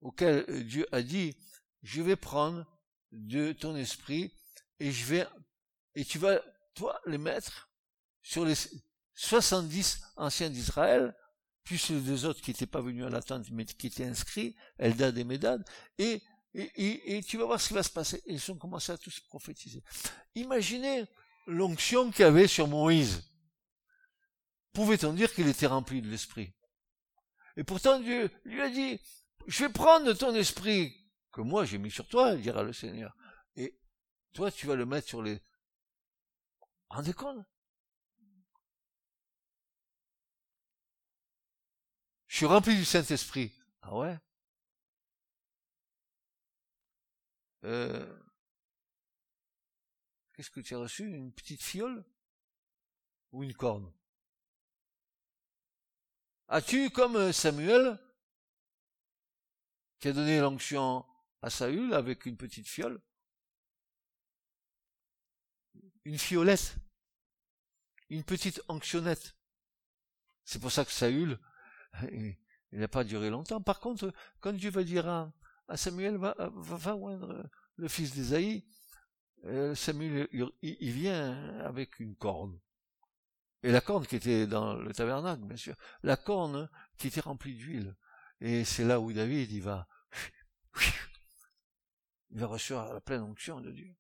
auquel 0.02 0.68
Dieu 0.68 0.86
a 0.92 1.02
dit, 1.02 1.36
je 1.82 2.04
vais 2.04 2.16
prendre 2.16 2.64
de 3.12 3.54
ton 3.54 3.76
esprit 3.76 4.32
et 4.80 4.92
je 4.92 5.06
vais, 5.06 5.28
et 5.96 6.06
tu 6.06 6.20
vas, 6.20 6.40
toi, 6.78 7.00
les 7.06 7.18
mettre 7.18 7.70
sur 8.22 8.46
les 8.46 8.56
70 9.16 10.02
anciens 10.16 10.50
d'Israël 10.50 11.16
plus 11.64 11.90
les 11.90 12.00
deux 12.00 12.26
autres 12.26 12.42
qui 12.42 12.52
n'étaient 12.52 12.66
pas 12.66 12.82
venus 12.82 13.06
à 13.06 13.10
l'attente, 13.10 13.50
mais 13.52 13.66
qui 13.66 13.88
étaient 13.88 14.06
inscrits, 14.06 14.56
Eldad 14.78 15.18
et 15.18 15.24
Medad, 15.26 15.66
et, 15.98 16.22
tu 17.28 17.38
vas 17.38 17.46
voir 17.46 17.60
ce 17.60 17.68
qui 17.68 17.74
va 17.74 17.84
se 17.84 17.90
passer. 17.90 18.24
Ils 18.26 18.52
ont 18.52 18.56
commencé 18.56 18.92
à 18.92 18.98
tous 18.98 19.20
prophétiser. 19.20 19.84
Imaginez 20.34 21.06
l'onction 21.46 22.10
qu'il 22.10 22.22
y 22.22 22.24
avait 22.24 22.48
sur 22.48 22.68
Moïse. 22.68 23.24
Pouvait-on 24.72 25.14
dire 25.14 25.34
qu'il 25.34 25.48
était 25.48 25.68
rempli 25.68 26.02
de 26.02 26.10
l'esprit? 26.10 26.54
Et 27.58 27.64
pourtant 27.64 28.00
Dieu 28.00 28.32
lui 28.46 28.62
a 28.62 28.70
dit, 28.70 29.00
je 29.48 29.66
vais 29.66 29.72
prendre 29.72 30.14
ton 30.14 30.34
esprit 30.36 30.96
que 31.32 31.42
moi 31.42 31.66
j'ai 31.66 31.78
mis 31.78 31.92
sur 31.92 32.08
toi, 32.08 32.36
dira 32.36 32.64
le 32.64 32.74
Seigneur. 32.74 33.16
Et 33.56 33.78
toi, 34.34 34.52
tu 34.52 34.68
vas 34.68 34.76
le 34.76 34.86
mettre 34.86 35.08
sur 35.08 35.22
les... 35.22 35.42
Rendez 36.90 37.14
compte 37.14 37.46
Je 42.28 42.38
suis 42.38 42.46
rempli 42.46 42.76
du 42.76 42.86
Saint-Esprit. 42.86 43.52
Ah 43.82 43.96
ouais? 43.96 44.18
Euh, 47.64 48.20
Qu'est-ce 50.34 50.52
que 50.52 50.60
tu 50.60 50.76
as 50.76 50.78
reçu? 50.78 51.04
Une 51.04 51.34
petite 51.34 51.64
fiole? 51.64 52.06
Ou 53.32 53.44
une 53.44 53.56
corne? 53.56 53.92
As-tu, 56.48 56.92
comme 56.92 57.16
euh, 57.16 57.32
Samuel, 57.32 58.00
qui 60.00 60.10
a 60.10 60.14
donné 60.14 60.40
l'onction 60.40 61.06
à 61.42 61.50
Saül 61.50 61.94
avec 61.94 62.26
une 62.28 62.38
petite 62.38 62.68
fiole 62.68 63.02
Une 66.08 66.18
fiolette 66.18 66.78
Une 68.10 68.24
petite 68.24 68.62
onctionnette 68.70 69.36
C'est 70.46 70.60
pour 70.60 70.72
ça 70.72 70.86
que 70.86 70.92
Saül 70.92 71.38
il 72.72 72.80
n'a 72.80 72.88
pas 72.88 73.04
duré 73.04 73.30
longtemps. 73.30 73.62
Par 73.62 73.82
contre, 73.82 74.14
quand 74.40 74.54
Dieu 74.54 74.70
va 74.70 74.84
dire 74.84 75.06
à, 75.10 75.34
Samuel, 75.76 76.16
va, 76.16 76.34
va, 76.40 76.98
le 77.76 77.88
fils 77.90 78.14
d'Ésaïe, 78.14 78.66
euh, 79.46 79.76
Samuel, 79.76 80.30
il, 80.62 80.92
vient 80.92 81.60
avec 81.60 82.00
une 82.00 82.16
corne. 82.16 82.58
Et 83.64 83.72
la 83.72 83.82
corne 83.82 84.08
qui 84.08 84.16
était 84.16 84.48
dans 84.48 84.76
le 84.76 84.94
tabernacle, 84.94 85.44
bien 85.44 85.58
sûr. 85.58 85.76
La 86.04 86.16
corne 86.16 86.70
qui 86.98 87.08
était 87.08 87.20
remplie 87.20 87.56
d'huile. 87.56 87.98
Et 88.40 88.64
c'est 88.64 88.86
là 88.86 89.02
où 89.02 89.12
David, 89.12 89.52
il 89.52 89.62
va, 89.62 89.88
il 92.30 92.40
va 92.40 92.48
recevoir 92.48 92.94
la 92.94 93.02
pleine 93.02 93.24
onction 93.24 93.60
de 93.60 93.72
Dieu. 93.72 93.94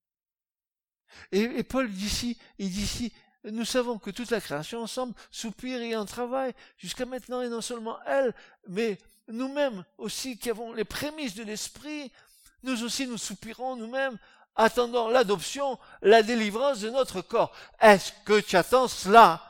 Et, 1.31 1.63
Paul 1.63 1.89
dit 1.89 2.05
ici, 2.05 2.37
il 2.59 2.69
dit 2.69 2.83
ici, 2.83 3.13
nous 3.43 3.65
savons 3.65 3.97
que 3.97 4.09
toute 4.11 4.31
la 4.31 4.41
création 4.41 4.81
ensemble 4.81 5.13
soupire 5.31 5.81
et 5.81 5.95
en 5.95 6.05
travaille 6.05 6.53
jusqu'à 6.77 7.05
maintenant, 7.05 7.41
et 7.41 7.49
non 7.49 7.61
seulement 7.61 7.97
elle, 8.05 8.33
mais 8.67 8.97
nous-mêmes 9.27 9.83
aussi 9.97 10.37
qui 10.37 10.49
avons 10.49 10.73
les 10.73 10.85
prémices 10.85 11.35
de 11.35 11.43
l'esprit, 11.43 12.11
nous 12.63 12.83
aussi 12.83 13.07
nous 13.07 13.17
soupirons 13.17 13.75
nous-mêmes, 13.75 14.17
attendant 14.55 15.09
l'adoption, 15.09 15.77
la 16.01 16.23
délivrance 16.23 16.79
de 16.79 16.89
notre 16.89 17.21
corps. 17.21 17.53
Est-ce 17.79 18.11
que 18.25 18.39
tu 18.39 18.57
attends 18.57 18.87
cela 18.87 19.41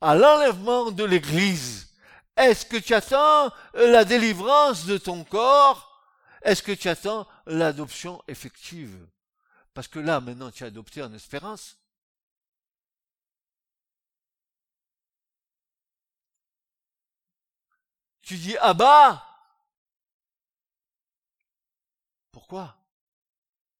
à 0.00 0.14
l'enlèvement 0.14 0.90
de 0.90 1.04
l'Église? 1.04 1.88
Est-ce 2.36 2.66
que 2.66 2.76
tu 2.76 2.94
attends 2.94 3.52
la 3.74 4.04
délivrance 4.04 4.86
de 4.86 4.98
ton 4.98 5.24
corps? 5.24 5.90
Est-ce 6.42 6.62
que 6.62 6.72
tu 6.72 6.88
attends 6.88 7.26
l'adoption 7.46 8.22
effective? 8.28 8.94
Parce 9.74 9.88
que 9.88 9.98
là, 9.98 10.20
maintenant, 10.20 10.52
tu 10.52 10.62
as 10.62 10.68
adopté 10.68 11.02
en 11.02 11.12
espérance. 11.12 11.76
Tu 18.22 18.36
dis 18.36 18.56
Abba 18.56 19.22
Pourquoi? 22.30 22.76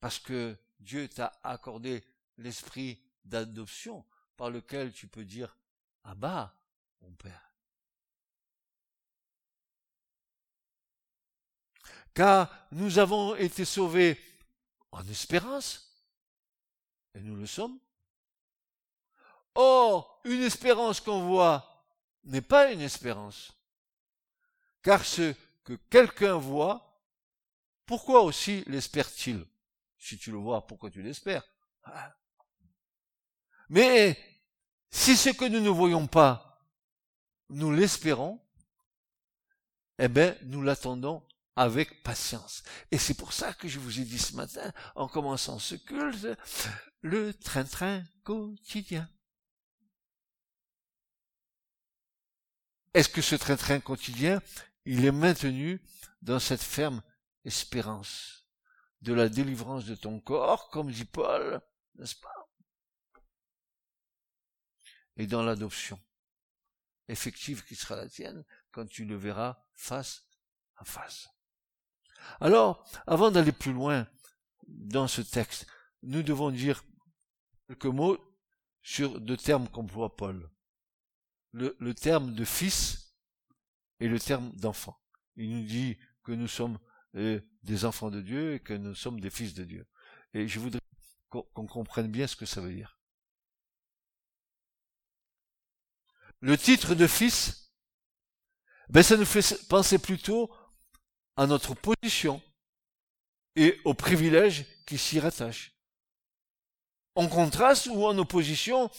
Parce 0.00 0.18
que 0.18 0.56
Dieu 0.80 1.08
t'a 1.08 1.32
accordé 1.42 2.04
l'esprit 2.36 3.00
d'adoption 3.24 4.04
par 4.36 4.50
lequel 4.50 4.92
tu 4.92 5.06
peux 5.06 5.24
dire 5.24 5.56
Abba, 6.02 6.54
mon 7.00 7.12
Père. 7.14 7.52
Car 12.12 12.68
nous 12.70 12.98
avons 12.98 13.34
été 13.34 13.64
sauvés 13.64 14.20
en 14.94 15.06
espérance, 15.08 15.92
et 17.14 17.20
nous 17.20 17.34
le 17.34 17.46
sommes. 17.46 17.78
Or, 19.56 20.20
une 20.24 20.42
espérance 20.42 21.00
qu'on 21.00 21.26
voit 21.26 21.84
n'est 22.22 22.40
pas 22.40 22.70
une 22.70 22.80
espérance. 22.80 23.52
Car 24.82 25.04
ce 25.04 25.34
que 25.64 25.74
quelqu'un 25.90 26.36
voit, 26.36 27.02
pourquoi 27.86 28.22
aussi 28.22 28.62
l'espère-t-il? 28.66 29.44
Si 29.98 30.16
tu 30.16 30.30
le 30.30 30.38
vois, 30.38 30.64
pourquoi 30.66 30.90
tu 30.90 31.02
l'espères? 31.02 31.44
Ah. 31.82 32.14
Mais 33.68 34.16
si 34.90 35.16
ce 35.16 35.30
que 35.30 35.44
nous 35.44 35.60
ne 35.60 35.70
voyons 35.70 36.06
pas, 36.06 36.64
nous 37.48 37.72
l'espérons, 37.72 38.40
eh 39.98 40.08
bien, 40.08 40.36
nous 40.42 40.62
l'attendons 40.62 41.26
avec 41.56 42.02
patience. 42.02 42.62
Et 42.90 42.98
c'est 42.98 43.14
pour 43.14 43.32
ça 43.32 43.52
que 43.54 43.68
je 43.68 43.78
vous 43.78 44.00
ai 44.00 44.04
dit 44.04 44.18
ce 44.18 44.34
matin, 44.34 44.72
en 44.94 45.08
commençant 45.08 45.58
ce 45.58 45.74
culte, 45.74 46.26
le 47.00 47.32
train-train 47.32 48.02
quotidien. 48.22 49.08
Est-ce 52.92 53.08
que 53.08 53.22
ce 53.22 53.34
train-train 53.34 53.80
quotidien, 53.80 54.40
il 54.84 55.04
est 55.04 55.12
maintenu 55.12 55.82
dans 56.22 56.38
cette 56.38 56.62
ferme 56.62 57.02
espérance 57.44 58.46
de 59.02 59.12
la 59.12 59.28
délivrance 59.28 59.84
de 59.84 59.94
ton 59.94 60.20
corps, 60.20 60.70
comme 60.70 60.90
dit 60.90 61.04
Paul, 61.04 61.60
n'est-ce 61.96 62.16
pas? 62.16 62.48
Et 65.16 65.26
dans 65.26 65.42
l'adoption 65.42 66.00
effective 67.08 67.64
qui 67.64 67.76
sera 67.76 67.96
la 67.96 68.08
tienne 68.08 68.44
quand 68.72 68.86
tu 68.86 69.04
le 69.04 69.16
verras 69.16 69.62
face 69.74 70.24
à 70.76 70.84
face. 70.84 71.33
Alors, 72.40 72.84
avant 73.06 73.30
d'aller 73.30 73.52
plus 73.52 73.72
loin 73.72 74.06
dans 74.66 75.08
ce 75.08 75.22
texte, 75.22 75.66
nous 76.02 76.22
devons 76.22 76.50
dire 76.50 76.84
quelques 77.66 77.86
mots 77.86 78.18
sur 78.82 79.20
deux 79.20 79.36
termes 79.36 79.68
qu'emploie 79.68 80.16
Paul. 80.16 80.50
Le, 81.52 81.94
terme 81.94 82.34
de 82.34 82.44
fils 82.44 83.14
et 84.00 84.08
le 84.08 84.18
terme 84.18 84.50
d'enfant. 84.56 85.00
Il 85.36 85.50
nous 85.50 85.64
dit 85.64 85.96
que 86.24 86.32
nous 86.32 86.48
sommes 86.48 86.78
euh, 87.14 87.40
des 87.62 87.84
enfants 87.84 88.10
de 88.10 88.20
Dieu 88.20 88.54
et 88.54 88.60
que 88.60 88.74
nous 88.74 88.94
sommes 88.94 89.20
des 89.20 89.30
fils 89.30 89.54
de 89.54 89.64
Dieu. 89.64 89.86
Et 90.32 90.48
je 90.48 90.58
voudrais 90.58 90.80
qu'on 91.30 91.66
comprenne 91.66 92.10
bien 92.10 92.26
ce 92.26 92.34
que 92.36 92.46
ça 92.46 92.60
veut 92.60 92.74
dire. 92.74 92.98
Le 96.40 96.58
titre 96.58 96.94
de 96.94 97.06
fils, 97.06 97.72
ben 98.88 99.02
ça 99.02 99.16
nous 99.16 99.24
fait 99.24 99.66
penser 99.68 99.98
plutôt 99.98 100.52
à 101.36 101.46
notre 101.46 101.74
position 101.74 102.40
et 103.56 103.80
aux 103.84 103.94
privilèges 103.94 104.66
qui 104.86 104.98
s'y 104.98 105.20
rattachent. 105.20 105.72
En 107.14 107.28
contraste 107.28 107.86
ou 107.86 108.04
en 108.04 108.16
opposition 108.18 108.90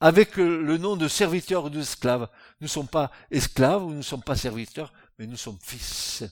avec 0.00 0.36
le 0.36 0.78
nom 0.78 0.96
de 0.96 1.08
serviteur 1.08 1.64
ou 1.64 1.70
d'esclave. 1.70 2.30
Nous 2.60 2.66
ne 2.66 2.68
sommes 2.68 2.88
pas 2.88 3.10
esclaves 3.30 3.84
ou 3.84 3.90
nous 3.90 3.96
ne 3.96 4.02
sommes 4.02 4.22
pas 4.22 4.36
serviteurs, 4.36 4.92
mais 5.18 5.26
nous 5.26 5.36
sommes 5.36 5.58
fils. 5.60 6.24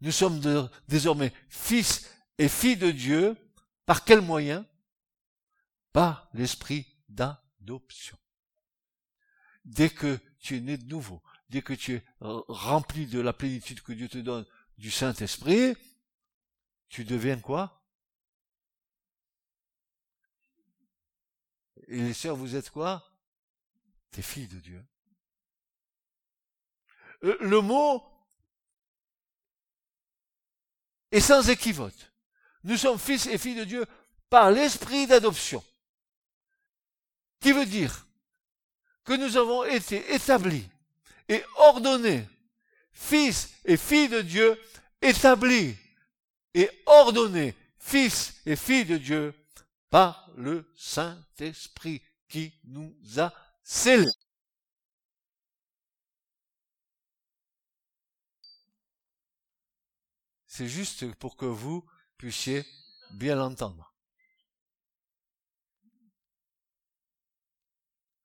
Nous 0.00 0.12
sommes 0.12 0.68
désormais 0.88 1.32
fils 1.48 2.10
et 2.38 2.48
filles 2.48 2.76
de 2.76 2.90
Dieu. 2.90 3.36
Par 3.86 4.04
quel 4.04 4.22
moyen 4.22 4.66
Par 5.92 6.28
l'esprit 6.32 6.86
d'adoption. 7.08 8.16
Dès 9.64 9.90
que 9.90 10.18
tu 10.40 10.56
es 10.56 10.60
né 10.60 10.76
de 10.76 10.86
nouveau, 10.86 11.22
dès 11.48 11.62
que 11.62 11.72
tu 11.72 11.96
es 11.96 12.04
rempli 12.20 13.06
de 13.06 13.20
la 13.20 13.32
plénitude 13.32 13.82
que 13.82 13.92
Dieu 13.92 14.08
te 14.08 14.18
donne 14.18 14.46
du 14.78 14.90
Saint-Esprit, 14.90 15.76
tu 16.88 17.04
deviens 17.04 17.38
quoi? 17.38 17.82
Et 21.88 22.00
les 22.00 22.14
sœurs, 22.14 22.36
vous 22.36 22.56
êtes 22.56 22.70
quoi? 22.70 23.04
Des 24.12 24.22
filles 24.22 24.48
de 24.48 24.58
Dieu. 24.58 24.84
Euh, 27.24 27.36
le 27.40 27.60
mot 27.60 28.02
est 31.10 31.20
sans 31.20 31.48
équivoque. 31.48 32.12
Nous 32.64 32.76
sommes 32.76 32.98
fils 32.98 33.26
et 33.26 33.38
filles 33.38 33.56
de 33.56 33.64
Dieu 33.64 33.86
par 34.30 34.50
l'esprit 34.50 35.06
d'adoption. 35.06 35.62
Qui 37.40 37.52
veut 37.52 37.66
dire 37.66 38.06
que 39.04 39.12
nous 39.12 39.36
avons 39.36 39.64
été 39.64 40.14
établis 40.14 40.68
et 41.28 41.42
ordonnés, 41.56 42.28
fils 42.92 43.54
et 43.64 43.76
filles 43.76 44.08
de 44.08 44.22
Dieu, 44.22 44.60
établis 45.00 45.76
et 46.54 46.70
ordonnés, 46.86 47.54
fils 47.78 48.34
et 48.46 48.56
filles 48.56 48.84
de 48.84 48.98
Dieu, 48.98 49.34
par 49.90 50.28
le 50.36 50.68
Saint-Esprit 50.76 52.02
qui 52.28 52.52
nous 52.64 52.96
a 53.16 53.32
scellés. 53.62 54.10
C'est 60.46 60.68
juste 60.68 61.12
pour 61.14 61.36
que 61.36 61.46
vous 61.46 61.88
puissiez 62.16 62.64
bien 63.12 63.36
l'entendre. 63.36 63.94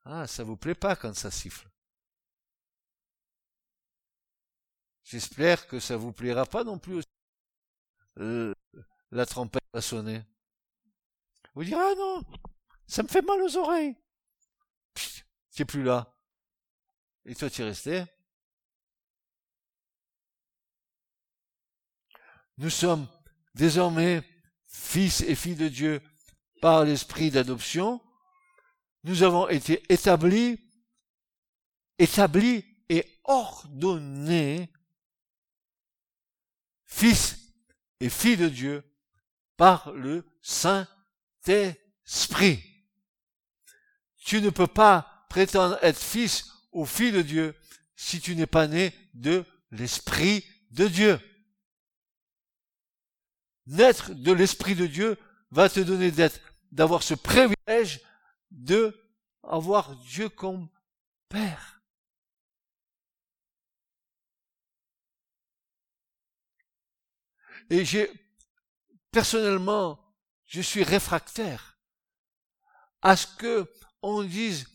Ah, 0.06 0.26
ça 0.26 0.44
vous 0.44 0.58
plaît 0.58 0.74
pas 0.74 0.96
quand 0.96 1.16
ça 1.16 1.30
siffle. 1.30 1.69
J'espère 5.10 5.66
que 5.66 5.80
ça 5.80 5.98
vous 5.98 6.12
plaira 6.12 6.46
pas 6.46 6.64
non 6.64 6.78
plus. 6.78 7.02
Euh, 8.20 8.54
la 9.10 9.26
trompette 9.26 9.64
va 9.74 9.82
sonner. 9.82 10.22
Vous 11.56 11.64
direz, 11.64 11.82
ah 11.82 11.96
non, 11.98 12.24
ça 12.86 13.02
me 13.02 13.08
fait 13.08 13.24
mal 13.24 13.42
aux 13.42 13.58
oreilles. 13.58 13.96
Tu 15.56 15.66
plus 15.66 15.82
là. 15.82 16.16
Et 17.26 17.34
toi, 17.34 17.50
tu 17.50 17.64
es 17.64 17.66
resté? 17.66 18.04
Nous 22.60 22.70
sommes 22.70 23.08
désormais 23.56 24.22
fils 24.68 25.22
et 25.22 25.34
filles 25.34 25.56
de 25.56 25.70
Dieu 25.70 26.04
par 26.62 26.86
l'esprit 26.86 27.32
d'adoption. 27.32 28.00
Nous 29.06 29.24
avons 29.24 29.50
été 29.50 29.92
établis, 29.92 30.60
établis 31.98 32.64
et 32.90 33.20
ordonnés 33.24 34.72
fils 36.90 37.38
et 38.02 38.10
filles 38.10 38.38
de 38.38 38.50
Dieu 38.50 38.84
par 39.56 39.94
le 39.94 40.26
Saint 40.42 40.88
esprit. 42.06 42.64
Tu 44.18 44.42
ne 44.42 44.50
peux 44.50 44.68
pas 44.68 45.26
prétendre 45.30 45.78
être 45.82 46.00
fils 46.00 46.52
ou 46.72 46.86
fille 46.86 47.12
de 47.12 47.22
Dieu 47.22 47.56
si 47.96 48.20
tu 48.20 48.36
n'es 48.36 48.46
pas 48.46 48.68
né 48.68 48.94
de 49.14 49.46
l'esprit 49.72 50.46
de 50.72 50.88
Dieu. 50.88 51.20
Naître 53.66 54.14
de 54.14 54.32
l'esprit 54.32 54.76
de 54.76 54.88
Dieu 54.88 55.18
va 55.52 55.70
te 55.70 55.80
donner 55.80 56.12
d'être, 56.12 56.40
d'avoir 56.72 57.04
ce 57.04 57.14
privilège 57.14 58.02
de 58.52 58.96
avoir 59.44 59.96
Dieu 59.96 60.30
comme 60.30 60.70
Père. 61.28 61.79
Et 67.70 67.86
j'ai, 67.86 68.12
personnellement, 69.12 70.00
je 70.46 70.62
suis 70.62 70.84
réfractaire 70.84 71.80
à 73.02 73.16
ce 73.16 73.28
que 73.28 73.72
on 74.02 74.24
dise 74.24 74.68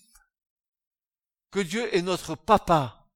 que 1.50 1.60
Dieu 1.60 1.94
est 1.94 2.02
notre 2.02 2.34
papa. 2.34 3.08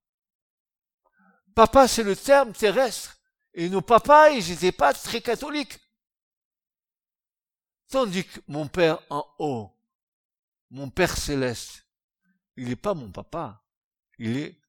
Papa, 1.55 1.89
c'est 1.89 2.03
le 2.03 2.17
terme 2.17 2.53
terrestre. 2.53 3.19
Et 3.55 3.69
nos 3.69 3.83
papas, 3.83 4.31
ils 4.31 4.49
n'étaient 4.49 4.73
pas 4.73 4.95
très 4.95 5.21
catholiques. 5.21 5.79
Tandis 7.89 8.25
que 8.25 8.41
mon 8.47 8.69
père 8.69 9.01
en 9.11 9.27
haut, 9.39 9.77
mon 10.71 10.91
père 10.91 11.17
céleste, 11.17 11.87
il 12.57 12.69
n'est 12.69 12.77
pas 12.77 12.95
mon 12.95 13.11
papa. 13.11 13.65
Il 14.19 14.37
est 14.37 14.61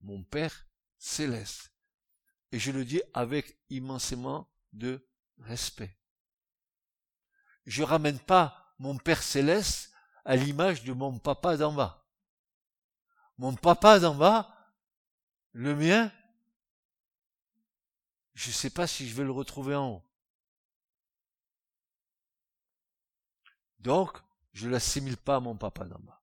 mon 0.00 0.22
père 0.22 0.66
céleste. 0.98 1.72
Et 2.52 2.58
je 2.58 2.72
le 2.72 2.84
dis 2.84 3.02
avec 3.14 3.58
immensément 3.70 4.48
de 4.72 5.06
respect. 5.38 5.96
Je 7.66 7.82
ramène 7.82 8.18
pas 8.18 8.74
mon 8.78 8.96
père 8.96 9.22
céleste 9.22 9.92
à 10.24 10.36
l'image 10.36 10.84
de 10.84 10.92
mon 10.92 11.18
papa 11.18 11.56
d'en 11.56 11.72
bas. 11.72 12.06
Mon 13.36 13.54
papa 13.54 14.00
d'en 14.00 14.14
bas, 14.14 14.74
le 15.52 15.74
mien, 15.74 16.12
je 18.34 18.48
ne 18.48 18.54
sais 18.54 18.70
pas 18.70 18.86
si 18.86 19.08
je 19.08 19.14
vais 19.14 19.24
le 19.24 19.30
retrouver 19.30 19.74
en 19.74 19.90
haut. 19.90 20.04
Donc, 23.80 24.18
je 24.52 24.68
l'assimile 24.68 25.16
pas 25.16 25.36
à 25.36 25.40
mon 25.40 25.56
papa 25.56 25.84
d'en 25.84 25.98
bas. 26.00 26.17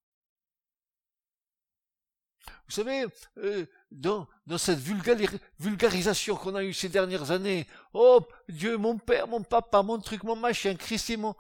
Vous 2.68 2.74
savez, 2.74 3.06
euh, 3.38 3.66
dans, 3.92 4.28
dans 4.48 4.58
cette 4.58 4.80
vulgarisation 4.80 6.36
qu'on 6.36 6.56
a 6.56 6.64
eue 6.64 6.74
ces 6.74 6.90
dernières 6.90 7.32
années, 7.32 7.68
oh 7.94 8.28
Dieu, 8.50 8.78
mon 8.78 8.98
père, 8.98 9.28
mon 9.28 9.44
papa, 9.44 9.84
mon 9.84 10.00
truc, 10.00 10.24
mon 10.24 10.36
machin, 10.36 10.76
Christ 10.76 11.16
mon... 11.18 11.36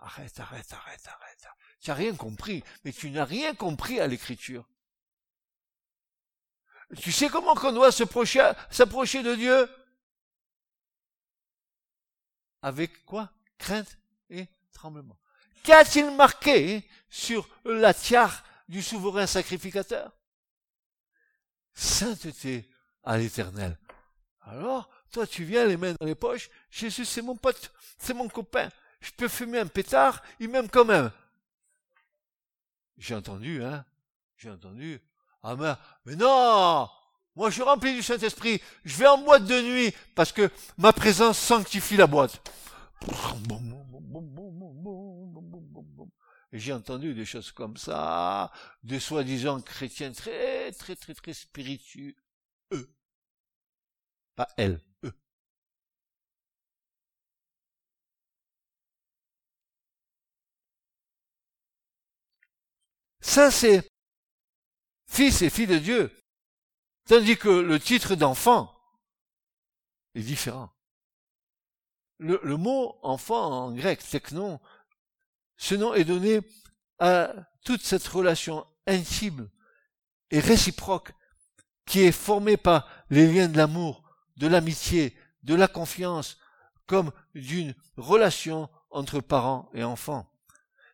Arrête, 0.00 0.38
arrête, 0.40 0.72
arrête, 0.72 1.06
arrête. 1.06 1.46
Tu 1.80 1.90
n'as 1.90 1.96
rien 1.96 2.14
compris, 2.14 2.64
mais 2.84 2.92
tu 2.92 3.10
n'as 3.10 3.24
rien 3.24 3.54
compris 3.54 4.00
à 4.00 4.06
l'écriture. 4.06 4.64
Tu 7.00 7.12
sais 7.12 7.28
comment 7.28 7.54
qu'on 7.54 7.72
doit 7.72 7.92
s'approcher 7.92 9.22
de 9.22 9.34
Dieu? 9.34 9.68
Avec 12.62 13.04
quoi? 13.04 13.30
Crainte 13.58 13.98
et 14.30 14.46
tremblement. 14.72 15.18
Qu'a-t-il 15.64 16.10
marqué 16.12 16.88
sur 17.10 17.48
la 17.64 17.92
tiare 17.92 18.44
du 18.68 18.82
souverain 18.82 19.26
sacrificateur? 19.26 20.12
Sainteté 21.76 22.68
à 23.04 23.18
l'éternel. 23.18 23.78
Alors, 24.40 24.88
toi, 25.12 25.26
tu 25.26 25.44
viens 25.44 25.66
les 25.66 25.76
mains 25.76 25.94
dans 26.00 26.06
les 26.06 26.14
poches. 26.14 26.48
Jésus, 26.70 27.04
c'est 27.04 27.20
mon 27.20 27.36
pote, 27.36 27.70
c'est 27.98 28.14
mon 28.14 28.28
copain. 28.28 28.70
Je 29.00 29.10
peux 29.12 29.28
fumer 29.28 29.60
un 29.60 29.66
pétard, 29.66 30.22
il 30.40 30.48
m'aime 30.48 30.68
quand 30.68 30.86
même. 30.86 31.10
J'ai 32.96 33.14
entendu, 33.14 33.62
hein 33.62 33.84
J'ai 34.38 34.50
entendu. 34.50 35.00
Ah 35.42 35.54
mais, 35.54 35.74
mais 36.06 36.16
non 36.16 36.88
Moi, 37.36 37.50
je 37.50 37.54
suis 37.54 37.62
rempli 37.62 37.94
du 37.94 38.02
Saint-Esprit. 38.02 38.62
Je 38.84 38.96
vais 38.96 39.06
en 39.06 39.18
boîte 39.18 39.44
de 39.44 39.60
nuit 39.60 39.94
parce 40.14 40.32
que 40.32 40.50
ma 40.78 40.94
présence 40.94 41.38
sanctifie 41.38 41.98
la 41.98 42.06
boîte. 42.06 42.40
J'ai 46.52 46.72
entendu 46.72 47.14
des 47.14 47.24
choses 47.24 47.52
comme 47.52 47.76
ça, 47.76 48.52
de 48.82 48.98
soi-disant 48.98 49.60
chrétiens 49.62 50.12
très, 50.12 50.72
très, 50.72 50.96
très, 50.96 51.14
très 51.14 51.34
spiritueux. 51.34 52.14
Pas 54.36 54.48
elle, 54.58 54.80
eux. 55.04 55.12
Ça, 63.20 63.50
c'est 63.50 63.88
fils 65.08 65.42
et 65.42 65.50
fille 65.50 65.66
de 65.66 65.78
Dieu. 65.78 66.12
Tandis 67.06 67.36
que 67.36 67.48
le 67.48 67.80
titre 67.80 68.14
d'enfant 68.14 68.72
est 70.14 70.22
différent. 70.22 70.70
Le, 72.18 72.40
le, 72.42 72.56
mot 72.56 72.98
enfant 73.02 73.66
en 73.66 73.72
grec, 73.72 74.02
technon, 74.08 74.60
ce 75.56 75.74
nom 75.74 75.94
est 75.94 76.04
donné 76.04 76.40
à 76.98 77.32
toute 77.64 77.82
cette 77.82 78.06
relation 78.06 78.66
intime 78.86 79.50
et 80.30 80.40
réciproque 80.40 81.12
qui 81.84 82.00
est 82.00 82.12
formée 82.12 82.56
par 82.56 82.88
les 83.10 83.32
liens 83.32 83.48
de 83.48 83.56
l'amour, 83.56 84.02
de 84.36 84.46
l'amitié, 84.46 85.16
de 85.42 85.54
la 85.54 85.68
confiance, 85.68 86.38
comme 86.86 87.12
d'une 87.34 87.74
relation 87.96 88.68
entre 88.90 89.20
parents 89.20 89.70
et 89.74 89.84
enfants. 89.84 90.32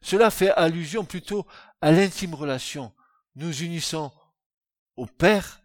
Cela 0.00 0.30
fait 0.30 0.50
allusion 0.50 1.04
plutôt 1.04 1.46
à 1.80 1.92
l'intime 1.92 2.34
relation 2.34 2.92
nous 3.34 3.62
unissons 3.62 4.12
au 4.96 5.06
Père 5.06 5.62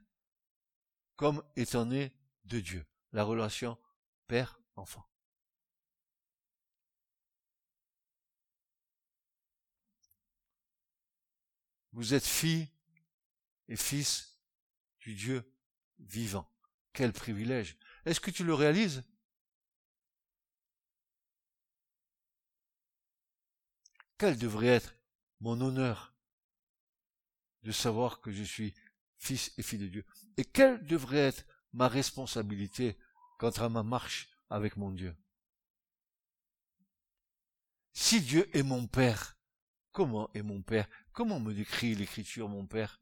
comme 1.16 1.44
étant 1.56 1.86
né 1.86 2.14
de 2.46 2.60
Dieu. 2.60 2.86
La 3.12 3.24
relation 3.24 3.78
Père-enfant. 4.28 5.06
Vous 11.98 12.14
êtes 12.14 12.28
fille 12.28 12.70
et 13.70 13.76
fils 13.76 14.40
du 15.00 15.16
Dieu 15.16 15.52
vivant. 15.98 16.48
Quel 16.94 17.12
privilège. 17.12 17.76
Est-ce 18.06 18.20
que 18.20 18.30
tu 18.30 18.44
le 18.44 18.54
réalises? 18.54 19.04
Quel 24.20 24.38
devrait 24.38 24.68
être 24.68 24.94
mon 25.40 25.60
honneur 25.60 26.14
de 27.64 27.72
savoir 27.72 28.22
que 28.22 28.32
je 28.32 28.44
suis 28.44 28.76
fils 29.18 29.52
et 29.58 29.64
fille 29.64 29.80
de 29.80 29.88
Dieu? 29.88 30.06
Et 30.38 30.46
quelle 30.46 30.86
devrait 30.86 31.18
être 31.18 31.48
ma 31.74 31.88
responsabilité 31.88 32.96
quant 33.40 33.50
à 33.50 33.70
ma 33.70 33.82
marche 33.82 34.30
avec 34.52 34.78
mon 34.78 34.92
Dieu? 34.92 35.18
Si 37.94 38.22
Dieu 38.22 38.56
est 38.56 38.62
mon 38.62 38.86
Père, 38.86 39.36
comment 39.92 40.30
est 40.36 40.44
mon 40.44 40.62
Père? 40.62 40.88
Comment 41.18 41.40
me 41.40 41.52
décrit 41.52 41.96
l'Écriture 41.96 42.48
mon 42.48 42.68
Père? 42.68 43.02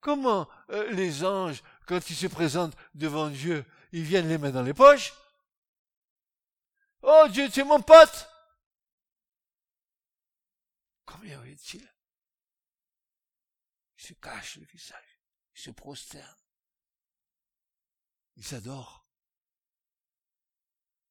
Comment 0.00 0.50
euh, 0.68 0.90
les 0.90 1.24
anges, 1.24 1.62
quand 1.86 2.10
ils 2.10 2.14
se 2.14 2.26
présentent 2.26 2.76
devant 2.92 3.30
Dieu, 3.30 3.64
ils 3.92 4.02
viennent 4.02 4.28
les 4.28 4.36
mains 4.36 4.50
dans 4.50 4.62
les 4.62 4.74
poches? 4.74 5.14
Oh 7.00 7.26
Dieu, 7.30 7.48
tu 7.48 7.60
es 7.60 7.64
mon 7.64 7.80
pote! 7.80 8.28
Combien 11.06 11.42
est-il? 11.44 11.90
Il 13.96 14.04
se 14.04 14.12
cache 14.12 14.56
le 14.56 14.66
visage, 14.66 15.20
il 15.54 15.60
se 15.62 15.70
prosterne, 15.70 16.36
il 18.36 18.44
s'adore. 18.44 19.08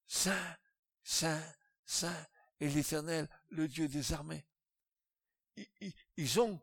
Saint, 0.06 0.56
Saint, 1.02 1.44
Saint 1.84 2.28
est 2.60 2.70
l'Éternel, 2.70 3.28
le 3.50 3.68
Dieu 3.68 3.88
des 3.88 4.14
armées. 4.14 4.46
Ils 6.16 6.28
sont 6.28 6.60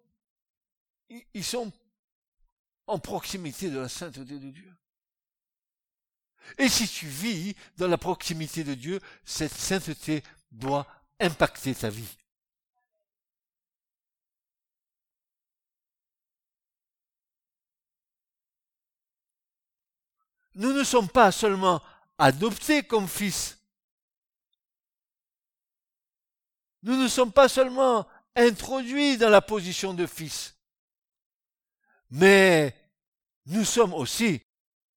en 2.87 2.99
proximité 2.99 3.71
de 3.71 3.79
la 3.79 3.89
sainteté 3.89 4.39
de 4.39 4.51
Dieu. 4.51 4.77
Et 6.59 6.69
si 6.69 6.89
tu 6.89 7.07
vis 7.07 7.55
dans 7.77 7.87
la 7.87 7.99
proximité 7.99 8.65
de 8.65 8.75
Dieu, 8.75 9.01
cette 9.25 9.55
sainteté 9.55 10.23
doit 10.51 10.87
impacter 11.21 11.75
ta 11.75 11.91
vie. 11.91 12.17
Nous 20.57 20.73
ne 20.73 20.83
sommes 20.83 21.09
pas 21.09 21.31
seulement 21.31 21.81
adoptés 22.19 22.83
comme 22.83 23.07
fils. 23.07 23.60
Nous 26.83 26.97
ne 26.97 27.09
sommes 27.09 27.33
pas 27.33 27.49
seulement 27.49 28.07
introduits 28.37 29.17
dans 29.17 29.29
la 29.29 29.43
position 29.43 29.95
de 29.95 30.07
fils. 30.07 30.57
Mais 32.11 32.75
nous 33.47 33.65
sommes 33.65 33.95
aussi 33.95 34.43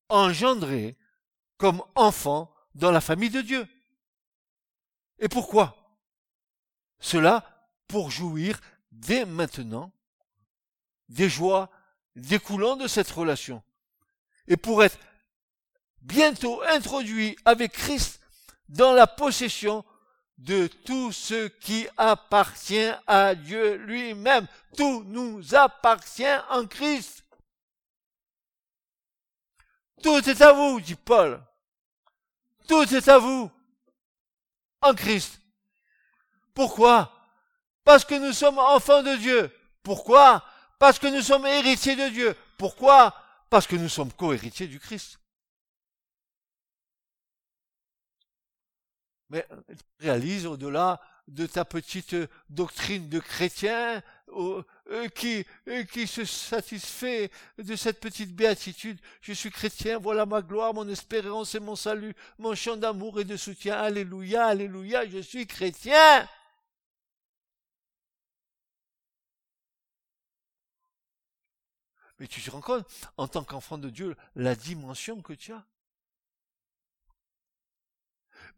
engendrés 0.10 0.98
comme 1.58 1.84
enfants 1.96 2.54
dans 2.76 2.92
la 2.92 3.02
famille 3.02 3.30
de 3.30 3.42
Dieu. 3.42 3.68
Et 5.20 5.30
pourquoi? 5.30 5.76
Cela 7.00 7.44
pour 7.88 8.12
jouir 8.12 8.60
dès 8.92 9.26
maintenant 9.26 9.92
des 11.10 11.30
joies 11.30 11.70
découlant 12.16 12.76
de 12.76 12.88
cette 12.88 13.10
relation. 13.10 13.64
Et 14.48 14.58
pour 14.58 14.84
être 14.84 14.98
bientôt 16.02 16.62
introduit 16.64 17.38
avec 17.46 17.74
Christ 17.74 18.20
dans 18.70 18.94
la 18.94 19.08
possession 19.08 19.86
de 20.38 20.68
tout 20.68 21.12
ce 21.12 21.48
qui 21.48 21.88
appartient 21.98 22.92
à 23.08 23.36
Dieu 23.36 23.76
lui-même. 23.76 24.48
Tout 24.76 25.04
nous 25.06 25.56
appartient 25.56 26.38
en 26.50 26.66
Christ. 26.66 27.24
Tout 30.02 30.30
est 30.30 30.42
à 30.42 30.52
vous, 30.52 30.82
dit 30.82 30.96
Paul. 30.96 31.42
Tout 32.68 32.94
est 32.94 33.08
à 33.08 33.18
vous 33.20 33.50
en 34.82 34.94
Christ. 34.94 35.40
Pourquoi? 36.54 37.12
Parce 37.84 38.06
que 38.06 38.16
nous 38.16 38.34
sommes 38.34 38.60
enfants 38.60 39.04
de 39.04 39.16
Dieu. 39.16 39.52
Pourquoi? 39.82 40.44
Parce 40.80 41.00
que 41.00 41.08
nous 41.08 41.22
sommes 41.22 41.46
héritiers 41.46 41.96
de 41.96 42.10
Dieu. 42.10 42.36
Pourquoi? 42.58 43.16
Parce 43.50 43.68
que 43.68 43.76
nous 43.76 43.90
sommes 43.90 44.12
co-héritiers 44.12 44.68
du 44.68 44.80
Christ. 44.80 45.20
Mais 49.34 49.48
réalise 50.00 50.46
au-delà 50.46 51.02
de 51.28 51.48
ta 51.48 51.66
petite 51.66 52.16
doctrine 52.52 53.10
de 53.10 53.18
chrétien 53.18 54.04
euh, 54.30 54.62
qui, 55.16 55.44
qui 55.92 56.06
se 56.06 56.24
satisfait 56.24 57.32
de 57.58 57.76
cette 57.76 58.00
petite 58.00 58.36
béatitude. 58.36 59.00
Je 59.22 59.34
suis 59.34 59.50
chrétien, 59.50 59.98
voilà 59.98 60.28
ma 60.28 60.44
gloire, 60.44 60.76
mon 60.76 60.88
espérance 60.88 61.56
et 61.56 61.60
mon 61.60 61.76
salut, 61.76 62.14
mon 62.38 62.54
chant 62.54 62.78
d'amour 62.78 63.20
et 63.22 63.24
de 63.24 63.36
soutien. 63.36 63.74
Alléluia, 63.76 64.46
alléluia, 64.46 65.10
je 65.10 65.18
suis 65.18 65.48
chrétien. 65.48 66.30
Mais 72.20 72.28
tu 72.28 72.40
te 72.40 72.52
rends 72.52 72.62
compte, 72.62 72.86
en 73.18 73.28
tant 73.28 73.44
qu'enfant 73.44 73.80
de 73.80 73.90
Dieu, 73.90 74.16
la 74.36 74.54
dimension 74.54 75.24
que 75.24 75.34
tu 75.34 75.54
as. 75.54 75.66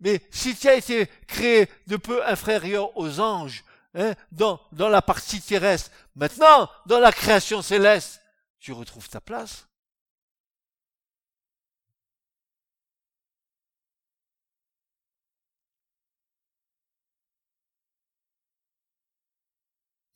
Mais 0.05 0.21
si 0.29 0.55
tu 0.55 0.67
as 0.67 0.75
été 0.75 1.07
créé 1.25 1.67
de 1.87 1.97
peu 1.97 2.23
inférieur 2.27 2.95
aux 2.95 3.19
anges, 3.19 3.65
hein, 3.95 4.13
dans, 4.31 4.61
dans 4.71 4.87
la 4.87 5.01
partie 5.01 5.41
terrestre, 5.41 5.89
maintenant, 6.13 6.69
dans 6.85 6.99
la 6.99 7.11
création 7.11 7.63
céleste, 7.63 8.21
tu 8.59 8.71
retrouves 8.71 9.09
ta 9.09 9.19
place. 9.19 9.67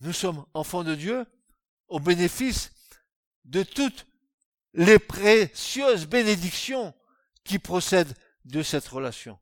Nous 0.02 0.14
sommes 0.14 0.46
enfants 0.54 0.84
de 0.84 0.94
Dieu 0.94 1.26
au 1.88 2.00
bénéfice 2.00 2.72
de 3.46 3.64
toutes 3.64 4.06
les 4.76 5.00
précieuses 5.00 6.06
bénédictions 6.06 6.94
qui 7.44 7.58
procèdent 7.58 8.16
de 8.46 8.62
cette 8.62 8.88
relation 8.88 9.40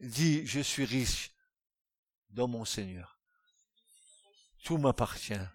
dit, 0.00 0.46
je 0.46 0.60
suis 0.60 0.84
riche 0.84 1.30
dans 2.30 2.48
mon 2.48 2.64
Seigneur. 2.64 3.18
Tout 4.64 4.78
m'appartient. 4.78 5.46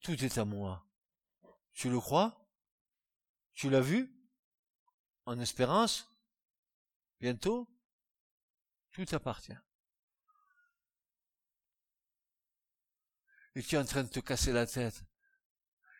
Tout 0.00 0.24
est 0.24 0.38
à 0.38 0.44
moi. 0.44 0.86
Tu 1.72 1.90
le 1.90 2.00
crois? 2.00 2.48
Tu 3.54 3.70
l'as 3.70 3.80
vu? 3.80 4.14
En 5.26 5.38
espérance? 5.38 6.10
Bientôt? 7.20 7.68
Tout 8.92 9.06
appartient. 9.12 9.56
Et 13.54 13.62
tu 13.62 13.74
es 13.74 13.78
en 13.78 13.84
train 13.84 14.04
de 14.04 14.08
te 14.08 14.20
casser 14.20 14.52
la 14.52 14.66
tête. 14.66 15.04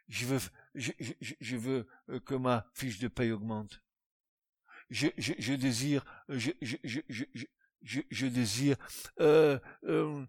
Je 0.09 0.27
veux, 0.27 0.41
je, 0.75 0.93
je 1.21 1.57
veux 1.57 1.89
euh, 2.09 2.21
que 2.21 2.35
ma 2.35 2.69
fiche 2.75 2.99
de 2.99 3.09
paye 3.09 3.31
augmente 3.31 3.81
je, 4.91 5.09
je, 5.17 5.33
je 5.39 5.53
désire, 5.55 6.05
je, 6.29 6.51
je, 6.61 6.77
je, 6.85 7.01
je, 7.83 8.01
je, 8.11 8.27
désire 8.27 8.77
euh, 9.21 9.59
euh, 9.85 10.25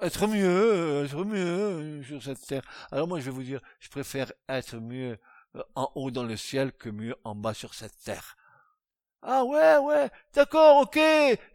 être 0.00 0.26
mieux, 0.26 1.04
être 1.04 1.24
mieux 1.24 2.02
sur 2.04 2.22
cette 2.22 2.46
terre. 2.46 2.62
Alors 2.92 3.08
moi, 3.08 3.18
je 3.18 3.24
vais 3.24 3.30
vous 3.30 3.42
dire, 3.42 3.60
je 3.80 3.88
préfère 3.88 4.32
être 4.48 4.76
mieux 4.76 5.18
euh, 5.56 5.62
en 5.74 5.90
haut 5.94 6.10
dans 6.10 6.24
le 6.24 6.36
ciel 6.36 6.72
que 6.72 6.88
mieux 6.88 7.16
en 7.24 7.34
bas 7.34 7.54
sur 7.54 7.74
cette 7.74 7.98
terre. 8.04 8.36
Ah 9.22 9.44
ouais, 9.44 9.78
ouais, 9.78 10.10
d'accord, 10.32 10.82
ok. 10.82 10.98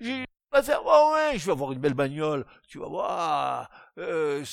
Je, 0.01 0.25
ouais, 0.51 1.37
je 1.37 1.45
vais 1.45 1.51
avoir 1.51 1.71
une 1.71 1.79
belle 1.79 1.93
bagnole. 1.93 2.45
Tu 2.67 2.79
vas 2.79 2.87
voir. 2.87 3.69
Euh, 3.97 4.43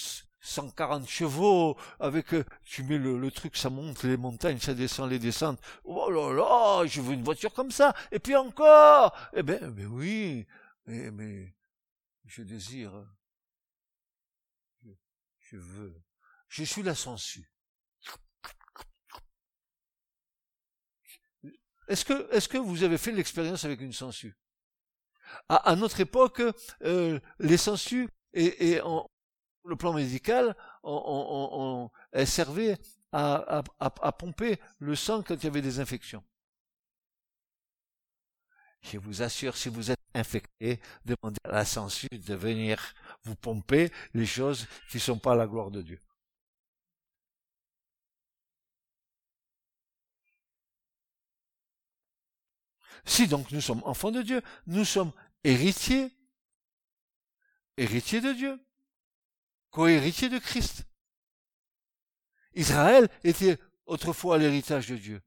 140 0.41 1.09
chevaux, 1.09 1.77
avec, 1.99 2.33
euh, 2.35 2.45
tu 2.65 2.83
mets 2.83 2.99
le, 2.99 3.31
truc, 3.31 3.57
ça 3.57 3.69
monte 3.69 4.03
les 4.05 4.17
montagnes, 4.17 4.59
ça 4.59 4.75
descend 4.75 5.11
les 5.11 5.19
descentes. 5.19 5.61
Oh 5.85 6.11
là 6.11 6.33
là, 6.33 6.87
je 6.87 7.01
veux 7.01 7.13
une 7.13 7.25
voiture 7.25 7.53
comme 7.53 7.71
ça. 7.71 7.95
Et 8.11 8.19
puis 8.19 8.35
encore. 8.37 9.17
Eh 9.35 9.43
ben, 9.43 9.71
mais 9.71 9.85
oui, 9.85 10.47
mais, 10.87 11.11
mais, 11.11 11.55
je 12.25 12.43
désire. 12.43 12.93
Je, 15.41 15.57
veux. 15.57 15.95
Je 16.49 16.65
suis 16.65 16.83
la 16.83 16.95
sangsue. 16.95 17.51
Est-ce 21.89 22.05
que, 22.05 22.33
est-ce 22.33 22.49
que 22.49 22.57
vous 22.57 22.85
avez 22.85 22.99
fait 22.99 23.11
l'expérience 23.11 23.65
avec 23.65 23.81
une 23.81 23.93
sangsue? 23.93 24.37
À, 25.49 25.57
à, 25.57 25.77
notre 25.77 26.01
époque, 26.01 26.41
euh, 26.83 27.19
les 27.41 27.57
sangsues 27.57 28.09
et, 28.33 28.71
et 28.71 28.81
en, 28.81 29.10
le 29.65 29.77
plan 29.77 29.93
médical, 29.93 30.57
on, 30.83 31.91
servait 32.25 32.79
à, 33.13 33.63
à, 33.79 34.13
pomper 34.13 34.59
le 34.79 34.95
sang 34.95 35.23
quand 35.23 35.35
il 35.35 35.45
y 35.45 35.47
avait 35.47 35.63
des 35.63 35.81
infections. 35.81 36.23
Je 38.83 38.99
vous 38.99 39.23
assure, 39.23 39.57
si 39.57 39.69
vous 39.69 39.91
êtes 39.91 40.01
infecté, 40.15 40.81
demandez 41.05 41.39
à 41.45 41.53
la 41.53 41.65
censure 41.65 42.09
de 42.13 42.35
venir 42.35 42.95
vous 43.25 43.37
pomper 43.37 43.93
les 44.15 44.27
choses 44.27 44.67
qui 44.91 44.97
ne 44.97 45.03
sont 45.03 45.19
pas 45.19 45.33
à 45.33 45.37
la 45.37 45.47
gloire 45.47 45.71
de 45.71 45.83
Dieu. 45.83 46.01
Si 53.05 53.27
donc 53.29 53.51
nous 53.51 53.61
sommes 53.61 53.83
enfants 53.85 54.11
de 54.11 54.23
Dieu, 54.23 54.43
nous 54.67 54.85
sommes 54.85 55.13
héritiers, 55.45 56.11
héritiers 57.77 58.21
de 58.21 58.33
Dieu 58.33 58.61
co-héritier 59.71 60.29
de 60.29 60.39
Christ. 60.39 60.85
Israël 62.55 63.09
était 63.25 63.59
autrefois 63.87 64.39
l'héritage 64.39 64.89
de 64.89 64.97
Dieu, 64.97 65.23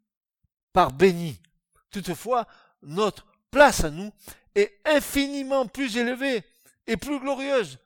par 0.71 0.91
béni. 0.91 1.41
Toutefois, 1.89 2.47
notre 2.81 3.25
place 3.51 3.83
à 3.83 3.89
nous 3.89 4.11
est 4.55 4.79
infiniment 4.85 5.67
plus 5.67 5.97
élevée 5.97 6.43
et 6.87 6.97
plus 6.97 7.19
glorieuse. 7.19 7.79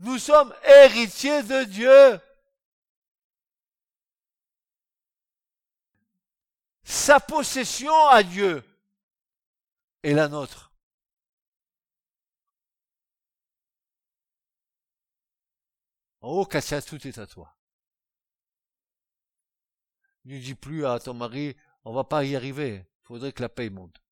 Nous 0.00 0.18
sommes 0.18 0.54
héritiers 0.64 1.42
de 1.42 1.64
Dieu. 1.64 2.20
Sa 6.84 7.18
possession 7.18 8.08
à 8.08 8.22
Dieu 8.22 8.62
est 10.02 10.12
la 10.12 10.28
nôtre. 10.28 10.65
Oh, 16.28 16.44
Cassia, 16.44 16.82
tout 16.82 17.06
est 17.06 17.18
à 17.18 17.26
toi. 17.28 17.56
Ne 20.24 20.40
dis 20.40 20.56
plus 20.56 20.84
à 20.84 20.98
ton 20.98 21.14
mari, 21.14 21.56
on 21.84 21.92
va 21.92 22.02
pas 22.02 22.24
y 22.24 22.34
arriver. 22.34 22.84
Faudrait 23.02 23.32
que 23.32 23.42
la 23.42 23.48
paye 23.48 23.70
monte. 23.70 24.02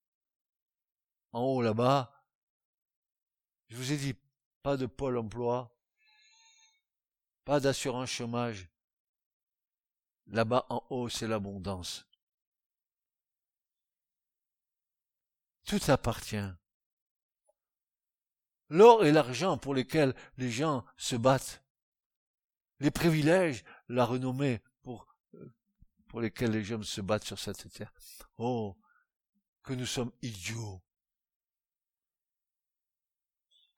En 1.32 1.40
haut, 1.40 1.60
là-bas, 1.60 2.24
je 3.66 3.74
vous 3.74 3.90
ai 3.90 3.96
dit, 3.96 4.14
pas 4.62 4.76
de 4.76 4.86
pôle 4.86 5.18
emploi, 5.18 5.76
pas 7.44 7.58
d'assurance 7.58 8.10
chômage. 8.10 8.68
Là-bas, 10.28 10.66
en 10.68 10.86
haut, 10.90 11.08
c'est 11.08 11.26
l'abondance. 11.26 12.06
Tout 15.64 15.80
appartient. 15.88 16.48
L'or 18.68 19.04
et 19.04 19.10
l'argent 19.10 19.58
pour 19.58 19.74
lesquels 19.74 20.14
les 20.36 20.52
gens 20.52 20.84
se 20.96 21.16
battent 21.16 21.63
les 22.84 22.90
privilèges, 22.90 23.64
la 23.88 24.04
renommée 24.04 24.60
pour, 24.82 25.06
euh, 25.32 25.54
pour 26.06 26.20
lesquels 26.20 26.50
les 26.50 26.70
hommes 26.70 26.84
se 26.84 27.00
battent 27.00 27.24
sur 27.24 27.38
cette 27.38 27.72
terre. 27.72 27.90
Oh, 28.36 28.76
que 29.62 29.72
nous 29.72 29.86
sommes 29.86 30.12
idiots, 30.20 30.82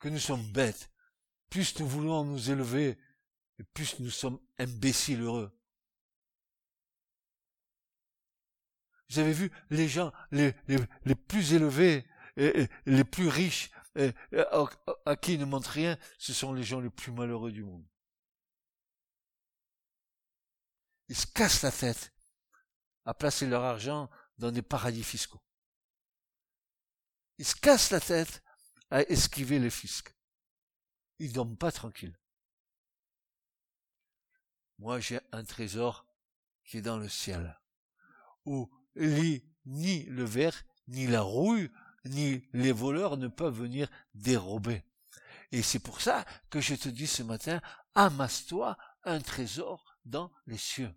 que 0.00 0.09
nous 0.09 0.18
sommes 0.18 0.44
bêtes. 0.50 0.90
Plus 1.50 1.78
nous 1.78 1.86
voulons 1.86 2.24
nous 2.24 2.50
élever, 2.50 2.98
et 3.61 3.62
plus 3.62 4.00
nous 4.00 4.11
sommes 4.11 4.40
imbéciles 4.59 5.22
heureux. 5.22 5.57
Vous 9.09 9.20
avez 9.20 9.32
vu 9.32 9.52
les 9.70 9.86
gens 9.86 10.12
les, 10.32 10.52
plus 11.28 11.52
élevés, 11.52 12.04
et, 12.36 12.66
les 12.86 13.04
plus 13.04 13.28
riches, 13.28 13.70
à, 13.94 14.64
à 15.04 15.14
qui 15.14 15.34
ils 15.34 15.40
ne 15.40 15.44
montrent 15.44 15.70
rien, 15.70 15.96
ce 16.18 16.32
sont 16.32 16.52
les 16.52 16.64
gens 16.64 16.80
les 16.80 16.90
plus 16.90 17.12
malheureux 17.12 17.52
du 17.52 17.62
monde. 17.62 17.86
Ils 21.09 21.16
se 21.16 21.26
cassent 21.26 21.62
la 21.62 21.72
tête 21.72 22.12
à 23.04 23.14
placer 23.14 23.46
leur 23.46 23.62
argent 23.62 24.11
dans 24.38 24.50
des 24.50 24.62
paradis 24.62 25.04
fiscaux. 25.04 25.42
ils 27.38 27.46
se 27.46 27.54
cassent 27.54 27.90
la 27.90 28.00
tête 28.00 28.42
à 28.90 29.02
esquiver 29.02 29.59
les 29.59 29.70
fiscs. 29.70 30.14
Ils 31.18 31.32
dorment 31.32 31.57
pas 31.57 31.72
tranquilles. 31.72 32.18
Moi, 34.78 35.00
j'ai 35.00 35.20
un 35.32 35.44
trésor 35.44 36.07
qui 36.64 36.78
est 36.78 36.82
dans 36.82 36.98
le 36.98 37.09
ciel, 37.09 37.59
où 38.44 38.70
ni 38.96 40.04
le 40.04 40.24
verre, 40.24 40.64
ni 40.88 41.07
la 41.07 41.22
rouille, 41.22 41.70
ni 42.04 42.46
les 42.52 42.72
voleurs 42.72 43.16
ne 43.16 43.28
peuvent 43.28 43.59
venir 43.59 43.88
dérober. 44.14 44.84
Et 45.52 45.62
c'est 45.62 45.78
pour 45.78 46.00
ça 46.00 46.24
que 46.50 46.61
je 46.61 46.74
te 46.74 46.88
dis 46.88 47.07
ce 47.07 47.22
matin, 47.22 47.61
amasse-toi 47.94 48.76
un 49.04 49.20
trésor 49.20 49.86
dans 50.07 50.32
les 50.46 50.57
cieux. 50.57 50.94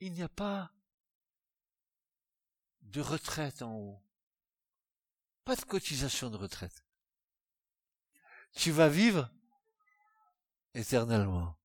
Il 0.00 0.12
n'y 0.12 0.22
a 0.22 0.28
pas 0.28 0.70
de 2.82 3.00
retraite 3.00 3.62
en 3.62 3.74
haut. 3.74 4.02
Pas 5.44 5.56
de 5.56 5.62
cotisation 5.62 6.30
de 6.30 6.36
retraite. 6.36 6.84
Tu 8.54 8.70
vas 8.70 8.88
vivre 8.88 9.30
éternellement. 10.74 11.56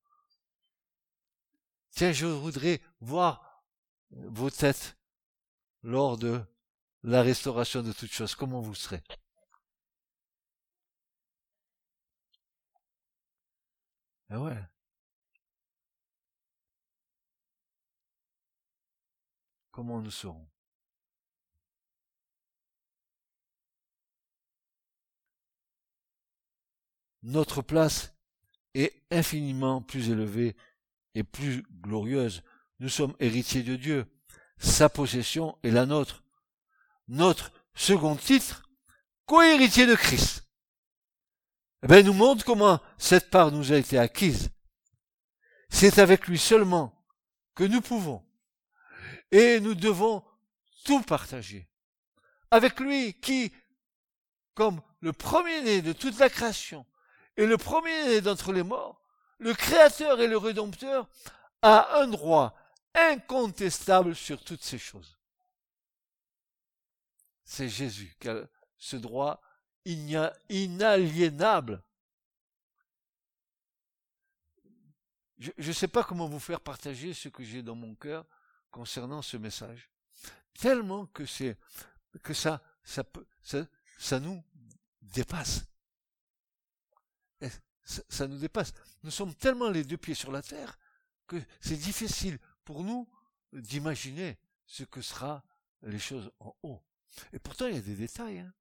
Tiens, 1.90 2.12
je 2.12 2.26
voudrais 2.26 2.80
voir 3.00 3.64
vos 4.10 4.50
têtes 4.50 4.96
lors 5.82 6.16
de 6.16 6.42
la 7.02 7.22
restauration 7.22 7.82
de 7.82 7.92
toutes 7.92 8.10
choses. 8.10 8.34
Comment 8.34 8.60
vous 8.60 8.74
serez? 8.74 9.02
Ah 14.30 14.40
ouais. 14.40 14.56
Comment 19.70 20.00
nous 20.00 20.10
serons? 20.10 20.48
Notre 27.22 27.62
place 27.62 28.14
est 28.74 29.02
infiniment 29.10 29.82
plus 29.82 30.10
élevée 30.10 30.56
et 31.14 31.24
plus 31.24 31.62
glorieuse. 31.80 32.42
Nous 32.80 32.88
sommes 32.88 33.14
héritiers 33.20 33.62
de 33.62 33.76
Dieu. 33.76 34.06
Sa 34.58 34.88
possession 34.88 35.58
est 35.62 35.70
la 35.70 35.86
nôtre. 35.86 36.22
Notre 37.08 37.52
second 37.74 38.16
titre, 38.16 38.68
co-héritier 39.26 39.86
de 39.86 39.94
Christ. 39.94 40.47
Eh 41.82 42.02
nous 42.02 42.12
montre 42.12 42.44
comment 42.44 42.80
cette 42.98 43.30
part 43.30 43.52
nous 43.52 43.72
a 43.72 43.76
été 43.76 43.98
acquise. 43.98 44.50
C'est 45.68 45.98
avec 45.98 46.26
lui 46.26 46.38
seulement 46.38 46.94
que 47.54 47.64
nous 47.64 47.80
pouvons 47.80 48.24
et 49.30 49.60
nous 49.60 49.74
devons 49.74 50.24
tout 50.84 51.02
partager. 51.02 51.68
Avec 52.50 52.80
lui 52.80 53.14
qui, 53.20 53.52
comme 54.54 54.80
le 55.00 55.12
premier-né 55.12 55.82
de 55.82 55.92
toute 55.92 56.18
la 56.18 56.30
création 56.30 56.86
et 57.36 57.46
le 57.46 57.58
premier-né 57.58 58.20
d'entre 58.22 58.52
les 58.52 58.62
morts, 58.62 59.00
le 59.38 59.54
Créateur 59.54 60.20
et 60.20 60.26
le 60.26 60.38
Rédempteur, 60.38 61.08
a 61.62 62.00
un 62.00 62.08
droit 62.08 62.56
incontestable 62.94 64.16
sur 64.16 64.42
toutes 64.42 64.64
ces 64.64 64.78
choses. 64.78 65.16
C'est 67.44 67.68
Jésus 67.68 68.16
qui 68.20 68.28
a 68.28 68.48
ce 68.78 68.96
droit 68.96 69.40
inaliénable. 70.48 71.82
Je 75.38 75.52
ne 75.56 75.72
sais 75.72 75.88
pas 75.88 76.02
comment 76.02 76.26
vous 76.26 76.40
faire 76.40 76.60
partager 76.60 77.14
ce 77.14 77.28
que 77.28 77.44
j'ai 77.44 77.62
dans 77.62 77.76
mon 77.76 77.94
cœur 77.94 78.26
concernant 78.70 79.22
ce 79.22 79.36
message. 79.36 79.88
Tellement 80.54 81.06
que 81.06 81.24
c'est 81.26 81.56
que 82.22 82.34
ça, 82.34 82.60
ça, 82.82 84.18
nous 84.18 84.42
dépasse. 85.00 85.64
Ça, 87.84 88.02
ça 88.08 88.26
nous 88.26 88.38
dépasse. 88.38 88.72
Nous 89.04 89.12
sommes 89.12 89.34
tellement 89.34 89.70
les 89.70 89.84
deux 89.84 89.96
pieds 89.96 90.14
sur 90.14 90.32
la 90.32 90.42
terre 90.42 90.76
que 91.26 91.40
c'est 91.60 91.76
difficile 91.76 92.38
pour 92.64 92.82
nous 92.82 93.08
d'imaginer 93.52 94.38
ce 94.66 94.82
que 94.82 95.00
sera 95.00 95.44
les 95.82 95.98
choses 95.98 96.30
en 96.40 96.54
haut. 96.62 96.82
Et 97.32 97.38
pourtant, 97.38 97.66
il 97.66 97.76
y 97.76 97.78
a 97.78 97.82
des 97.82 97.94
détails. 97.94 98.40
Hein. 98.40 98.52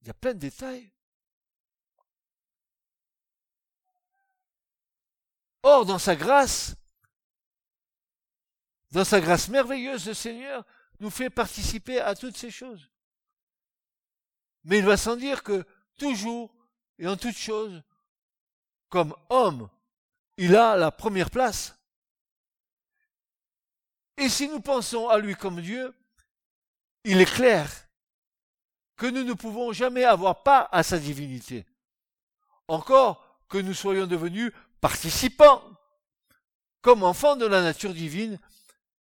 Il 0.00 0.06
y 0.06 0.10
a 0.10 0.14
plein 0.14 0.34
de 0.34 0.38
détails. 0.38 0.90
Or, 5.62 5.84
dans 5.84 5.98
sa 5.98 6.16
grâce, 6.16 6.74
dans 8.92 9.04
sa 9.04 9.20
grâce 9.20 9.48
merveilleuse, 9.48 10.06
le 10.06 10.14
Seigneur 10.14 10.64
nous 11.00 11.10
fait 11.10 11.30
participer 11.30 12.00
à 12.00 12.14
toutes 12.14 12.36
ces 12.36 12.50
choses. 12.50 12.90
Mais 14.64 14.78
il 14.78 14.84
va 14.84 14.96
sans 14.96 15.16
dire 15.16 15.42
que 15.42 15.64
toujours 15.98 16.54
et 16.98 17.06
en 17.06 17.16
toutes 17.16 17.36
choses, 17.36 17.82
comme 18.88 19.14
homme, 19.28 19.68
il 20.36 20.56
a 20.56 20.76
la 20.76 20.90
première 20.90 21.30
place. 21.30 21.78
Et 24.16 24.28
si 24.28 24.48
nous 24.48 24.60
pensons 24.60 25.08
à 25.08 25.18
lui 25.18 25.34
comme 25.34 25.60
Dieu, 25.60 25.94
il 27.04 27.20
est 27.20 27.32
clair 27.32 27.89
que 29.00 29.06
nous 29.06 29.24
ne 29.24 29.32
pouvons 29.32 29.72
jamais 29.72 30.04
avoir 30.04 30.42
part 30.42 30.68
à 30.72 30.82
sa 30.82 30.98
divinité. 30.98 31.64
Encore 32.68 33.40
que 33.48 33.56
nous 33.56 33.72
soyons 33.72 34.06
devenus 34.06 34.52
participants, 34.82 35.64
comme 36.82 37.02
enfants 37.02 37.34
de 37.34 37.46
la 37.46 37.62
nature 37.62 37.94
divine 37.94 38.38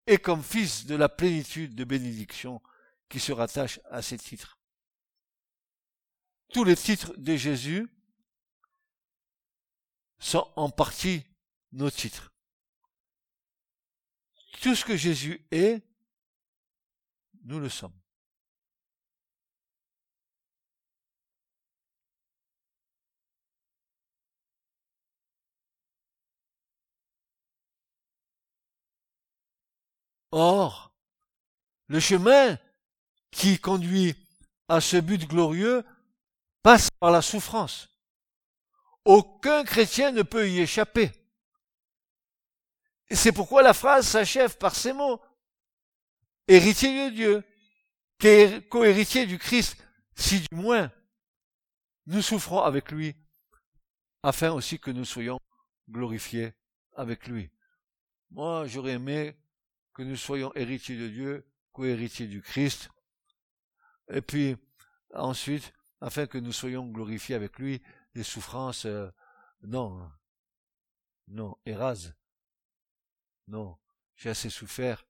et 0.06 0.20
comme 0.20 0.44
fils 0.44 0.86
de 0.86 0.94
la 0.94 1.10
plénitude 1.10 1.74
de 1.74 1.84
bénédiction 1.84 2.62
qui 3.10 3.20
se 3.20 3.32
rattache 3.32 3.80
à 3.90 4.04
ces 4.04 4.20
titres. 4.20 4.60
Tous 6.54 6.64
les 6.64 6.76
titres 6.76 7.14
de 7.18 7.36
Jésus 7.36 7.90
sont 10.20 10.48
en 10.56 10.70
partie 10.70 11.26
nos 11.72 11.90
titres. 11.90 12.32
Tout 14.62 14.76
ce 14.76 14.86
que 14.86 14.96
Jésus 14.96 15.44
est, 15.50 15.82
nous 17.46 17.60
le 17.60 17.70
sommes. 17.70 18.00
Or, 30.32 30.94
le 31.88 32.00
chemin 32.00 32.58
qui 33.32 33.60
conduit 33.60 34.16
à 34.68 34.82
ce 34.82 34.98
but 34.98 35.28
glorieux 35.28 35.86
passe 36.62 36.90
par 37.00 37.12
la 37.12 37.22
souffrance. 37.22 37.90
Aucun 39.06 39.64
chrétien 39.64 40.12
ne 40.12 40.22
peut 40.22 40.50
y 40.50 40.60
échapper. 40.60 41.12
C'est 43.10 43.32
pourquoi 43.32 43.62
la 43.62 43.74
phrase 43.74 44.06
s'achève 44.08 44.58
par 44.58 44.76
ces 44.76 44.92
mots. 44.92 45.22
Héritier 46.50 47.10
de 47.10 47.16
Dieu, 47.16 48.62
co-héritier 48.70 49.26
du 49.26 49.38
Christ, 49.38 49.78
si 50.16 50.42
du 50.42 50.56
moins 50.56 50.92
nous 52.06 52.22
souffrons 52.22 52.62
avec 52.62 52.92
lui, 52.92 53.16
afin 54.24 54.52
aussi 54.52 54.80
que 54.80 54.92
nous 54.92 55.06
soyons 55.06 55.40
glorifiés 55.90 56.54
avec 56.96 57.28
lui. 57.28 57.50
Moi, 58.32 58.66
j'aurais 58.68 58.94
aimé 58.94 59.38
que 59.98 60.04
nous 60.04 60.16
soyons 60.16 60.54
héritiers 60.54 60.96
de 60.96 61.08
Dieu, 61.08 61.50
co-héritiers 61.72 62.28
du 62.28 62.44
Christ, 62.44 62.92
et 64.10 64.22
puis 64.22 64.56
ensuite, 65.16 65.74
afin 66.02 66.28
que 66.28 66.38
nous 66.38 66.52
soyons 66.52 66.86
glorifiés 66.86 67.34
avec 67.34 67.58
lui, 67.58 67.82
les 68.14 68.22
souffrances, 68.22 68.86
euh, 68.86 69.10
non, 69.64 70.08
non, 71.30 71.58
érase, 71.66 72.14
non, 73.48 73.76
j'ai 74.16 74.30
assez 74.30 74.52
souffert. 74.52 75.04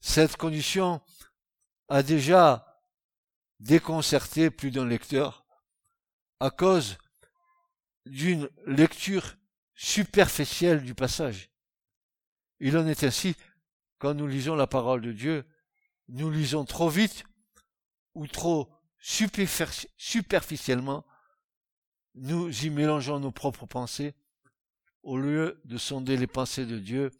Cette 0.00 0.36
condition 0.36 1.00
a 1.88 2.02
déjà 2.02 2.67
déconcerter 3.60 4.50
plus 4.50 4.70
d'un 4.70 4.86
lecteur 4.86 5.46
à 6.40 6.50
cause 6.50 6.98
d'une 8.06 8.48
lecture 8.66 9.36
superficielle 9.74 10.82
du 10.82 10.94
passage. 10.94 11.50
Il 12.60 12.76
en 12.76 12.86
est 12.86 13.04
ainsi 13.04 13.36
quand 13.98 14.14
nous 14.14 14.26
lisons 14.26 14.54
la 14.54 14.66
parole 14.66 15.00
de 15.00 15.12
Dieu, 15.12 15.44
nous 16.08 16.30
lisons 16.30 16.64
trop 16.64 16.88
vite 16.88 17.24
ou 18.14 18.26
trop 18.26 18.72
superficiellement, 19.00 21.04
nous 22.14 22.64
y 22.64 22.70
mélangeons 22.70 23.20
nos 23.20 23.32
propres 23.32 23.66
pensées 23.66 24.14
au 25.02 25.18
lieu 25.18 25.60
de 25.64 25.78
sonder 25.78 26.16
les 26.16 26.26
pensées 26.26 26.66
de 26.66 26.78
Dieu 26.78 27.10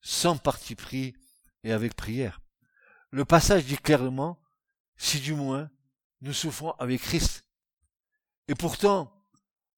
sans 0.00 0.36
parti 0.36 0.74
pris 0.74 1.14
et 1.62 1.72
avec 1.72 1.94
prière. 1.94 2.40
Le 3.10 3.24
passage 3.24 3.64
dit 3.64 3.78
clairement 3.78 4.40
si 4.96 5.20
du 5.20 5.34
moins 5.34 5.70
nous 6.20 6.32
souffrons 6.32 6.72
avec 6.72 7.02
Christ, 7.02 7.44
Et 8.48 8.54
pourtant, 8.54 9.10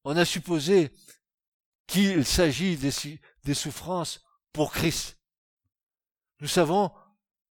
on 0.04 0.16
a 0.16 0.24
supposé 0.24 0.92
qu'il 1.86 2.24
s'agit 2.24 2.76
des, 2.76 3.54
souffrances 3.54 4.24
pour 4.52 4.72
Christ. 4.72 5.18
Nous 6.40 6.48
savons, 6.48 6.92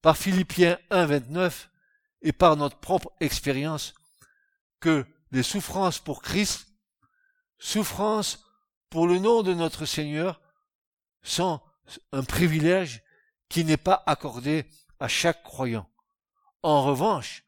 par 0.03 0.17
Philippiens 0.17 0.79
1, 0.91 1.07
29, 1.07 1.71
et 2.23 2.33
par 2.33 2.57
notre 2.57 2.79
propre 2.79 3.13
expérience, 3.21 3.95
que 4.81 5.07
les 5.31 5.43
souffrances 5.43 5.99
pour 5.99 6.23
Christ, 6.23 6.69
souffrances 7.59 8.45
pour 8.91 9.07
le 9.07 9.19
nom 9.19 9.43
de 9.43 9.55
notre 9.55 9.87
Seigneur, 9.87 10.41
sont 11.23 11.61
un 12.13 12.25
privilège 12.25 13.03
qui 13.49 13.65
n'est 13.65 13.77
pas 13.77 14.03
accordé 14.07 14.67
à 15.01 15.09
chaque 15.09 15.43
croyant. 15.43 15.89
En 16.63 16.83
revanche, 16.83 17.45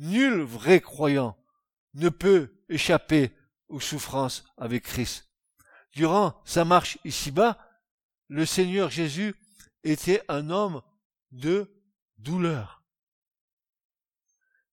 nul 0.00 0.40
vrai 0.40 0.80
croyant 0.80 1.36
ne 1.94 2.08
peut 2.08 2.64
échapper 2.68 3.36
aux 3.68 3.80
souffrances 3.80 4.44
avec 4.56 4.84
Christ. 4.84 5.30
Durant 5.92 6.40
sa 6.44 6.64
marche 6.64 6.98
ici-bas, 7.04 7.58
le 8.28 8.46
Seigneur 8.46 8.90
Jésus 8.90 9.34
était 9.84 10.22
un 10.28 10.50
homme 10.50 10.82
de 11.32 11.70
douleur, 12.16 12.82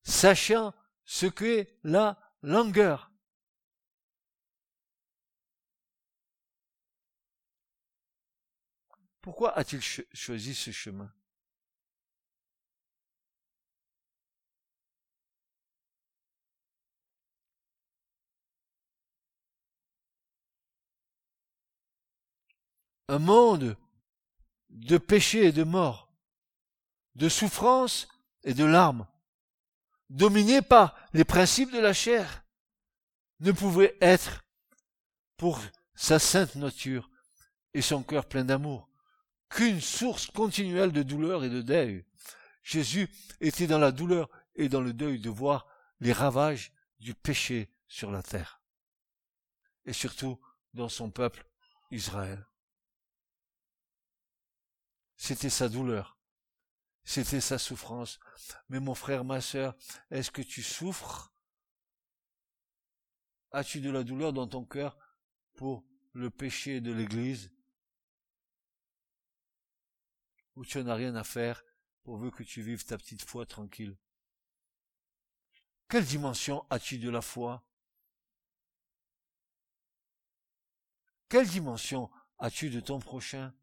sachant 0.03 0.73
ce 1.05 1.25
qu'est 1.25 1.77
la 1.83 2.19
langueur. 2.41 3.11
Pourquoi 9.21 9.57
a-t-il 9.57 9.81
choisi 9.81 10.55
ce 10.55 10.71
chemin? 10.71 11.13
Un 23.07 23.19
monde 23.19 23.77
de 24.69 24.97
péché 24.97 25.45
et 25.45 25.51
de 25.51 25.63
mort, 25.63 26.11
de 27.15 27.29
souffrance 27.29 28.07
et 28.43 28.53
de 28.53 28.65
larmes, 28.65 29.07
dominé 30.09 30.61
par 30.61 30.95
les 31.13 31.23
principes 31.23 31.71
de 31.71 31.79
la 31.79 31.93
chair, 31.93 32.43
ne 33.39 33.51
pouvait 33.51 33.97
être 34.01 34.43
pour 35.37 35.59
sa 35.95 36.19
sainte 36.19 36.55
nature 36.55 37.09
et 37.73 37.81
son 37.81 38.03
cœur 38.03 38.25
plein 38.25 38.45
d'amour 38.45 38.89
qu'une 39.49 39.81
source 39.81 40.27
continuelle 40.27 40.91
de 40.91 41.03
douleur 41.03 41.43
et 41.43 41.49
de 41.49 41.61
deuil. 41.61 42.05
Jésus 42.63 43.09
était 43.39 43.67
dans 43.67 43.79
la 43.79 43.91
douleur 43.91 44.29
et 44.55 44.67
dans 44.67 44.81
le 44.81 44.93
deuil 44.93 45.19
de 45.19 45.29
voir 45.29 45.67
les 45.99 46.11
ravages 46.11 46.73
du 46.99 47.13
péché 47.13 47.71
sur 47.87 48.11
la 48.11 48.21
terre, 48.21 48.61
et 49.85 49.93
surtout 49.93 50.39
dans 50.73 50.89
son 50.89 51.09
peuple 51.09 51.45
Israël. 51.91 52.45
C'était 55.17 55.49
sa 55.49 55.67
douleur. 55.67 56.17
C'était 57.03 57.41
sa 57.41 57.57
souffrance. 57.57 58.19
Mais 58.69 58.79
mon 58.79 58.95
frère, 58.95 59.25
ma 59.25 59.41
sœur, 59.41 59.75
est-ce 60.11 60.31
que 60.31 60.41
tu 60.41 60.61
souffres? 60.61 61.33
As-tu 63.51 63.81
de 63.81 63.89
la 63.89 64.03
douleur 64.03 64.33
dans 64.33 64.47
ton 64.47 64.63
cœur 64.63 64.97
pour 65.55 65.83
le 66.13 66.29
péché 66.29 66.81
de 66.81 66.91
l'Église? 66.91 67.51
Ou 70.55 70.65
tu 70.65 70.83
n'as 70.83 70.95
rien 70.95 71.15
à 71.15 71.23
faire 71.23 71.63
pourvu 72.03 72.31
que 72.31 72.43
tu 72.43 72.61
vives 72.61 72.85
ta 72.85 72.97
petite 72.97 73.23
foi 73.23 73.45
tranquille? 73.45 73.97
Quelle 75.89 76.05
dimension 76.05 76.65
as-tu 76.69 76.99
de 76.99 77.09
la 77.09 77.21
foi? 77.21 77.63
Quelle 81.29 81.47
dimension 81.47 82.11
as-tu 82.37 82.69
de 82.69 82.79
ton 82.79 82.99
prochain? 82.99 83.53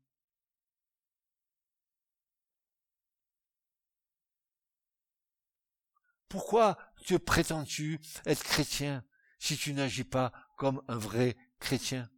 Pourquoi 6.35 6.77
te 7.07 7.15
prétends-tu 7.15 8.01
être 8.27 8.43
chrétien 8.43 9.05
si 9.39 9.57
tu 9.57 9.73
n'agis 9.73 10.03
pas 10.03 10.33
comme 10.57 10.83
un 10.89 10.97
vrai 10.97 11.37
chrétien? 11.61 12.09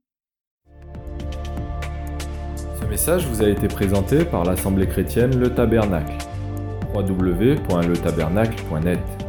Ce 2.80 2.86
message 2.86 3.26
vous 3.26 3.42
a 3.42 3.48
été 3.50 3.68
présenté 3.68 4.24
par 4.24 4.44
l'Assemblée 4.44 4.88
chrétienne 4.88 5.38
Le 5.38 5.54
Tabernacle. 5.54 6.16
www.letabernacle.net 6.94 9.25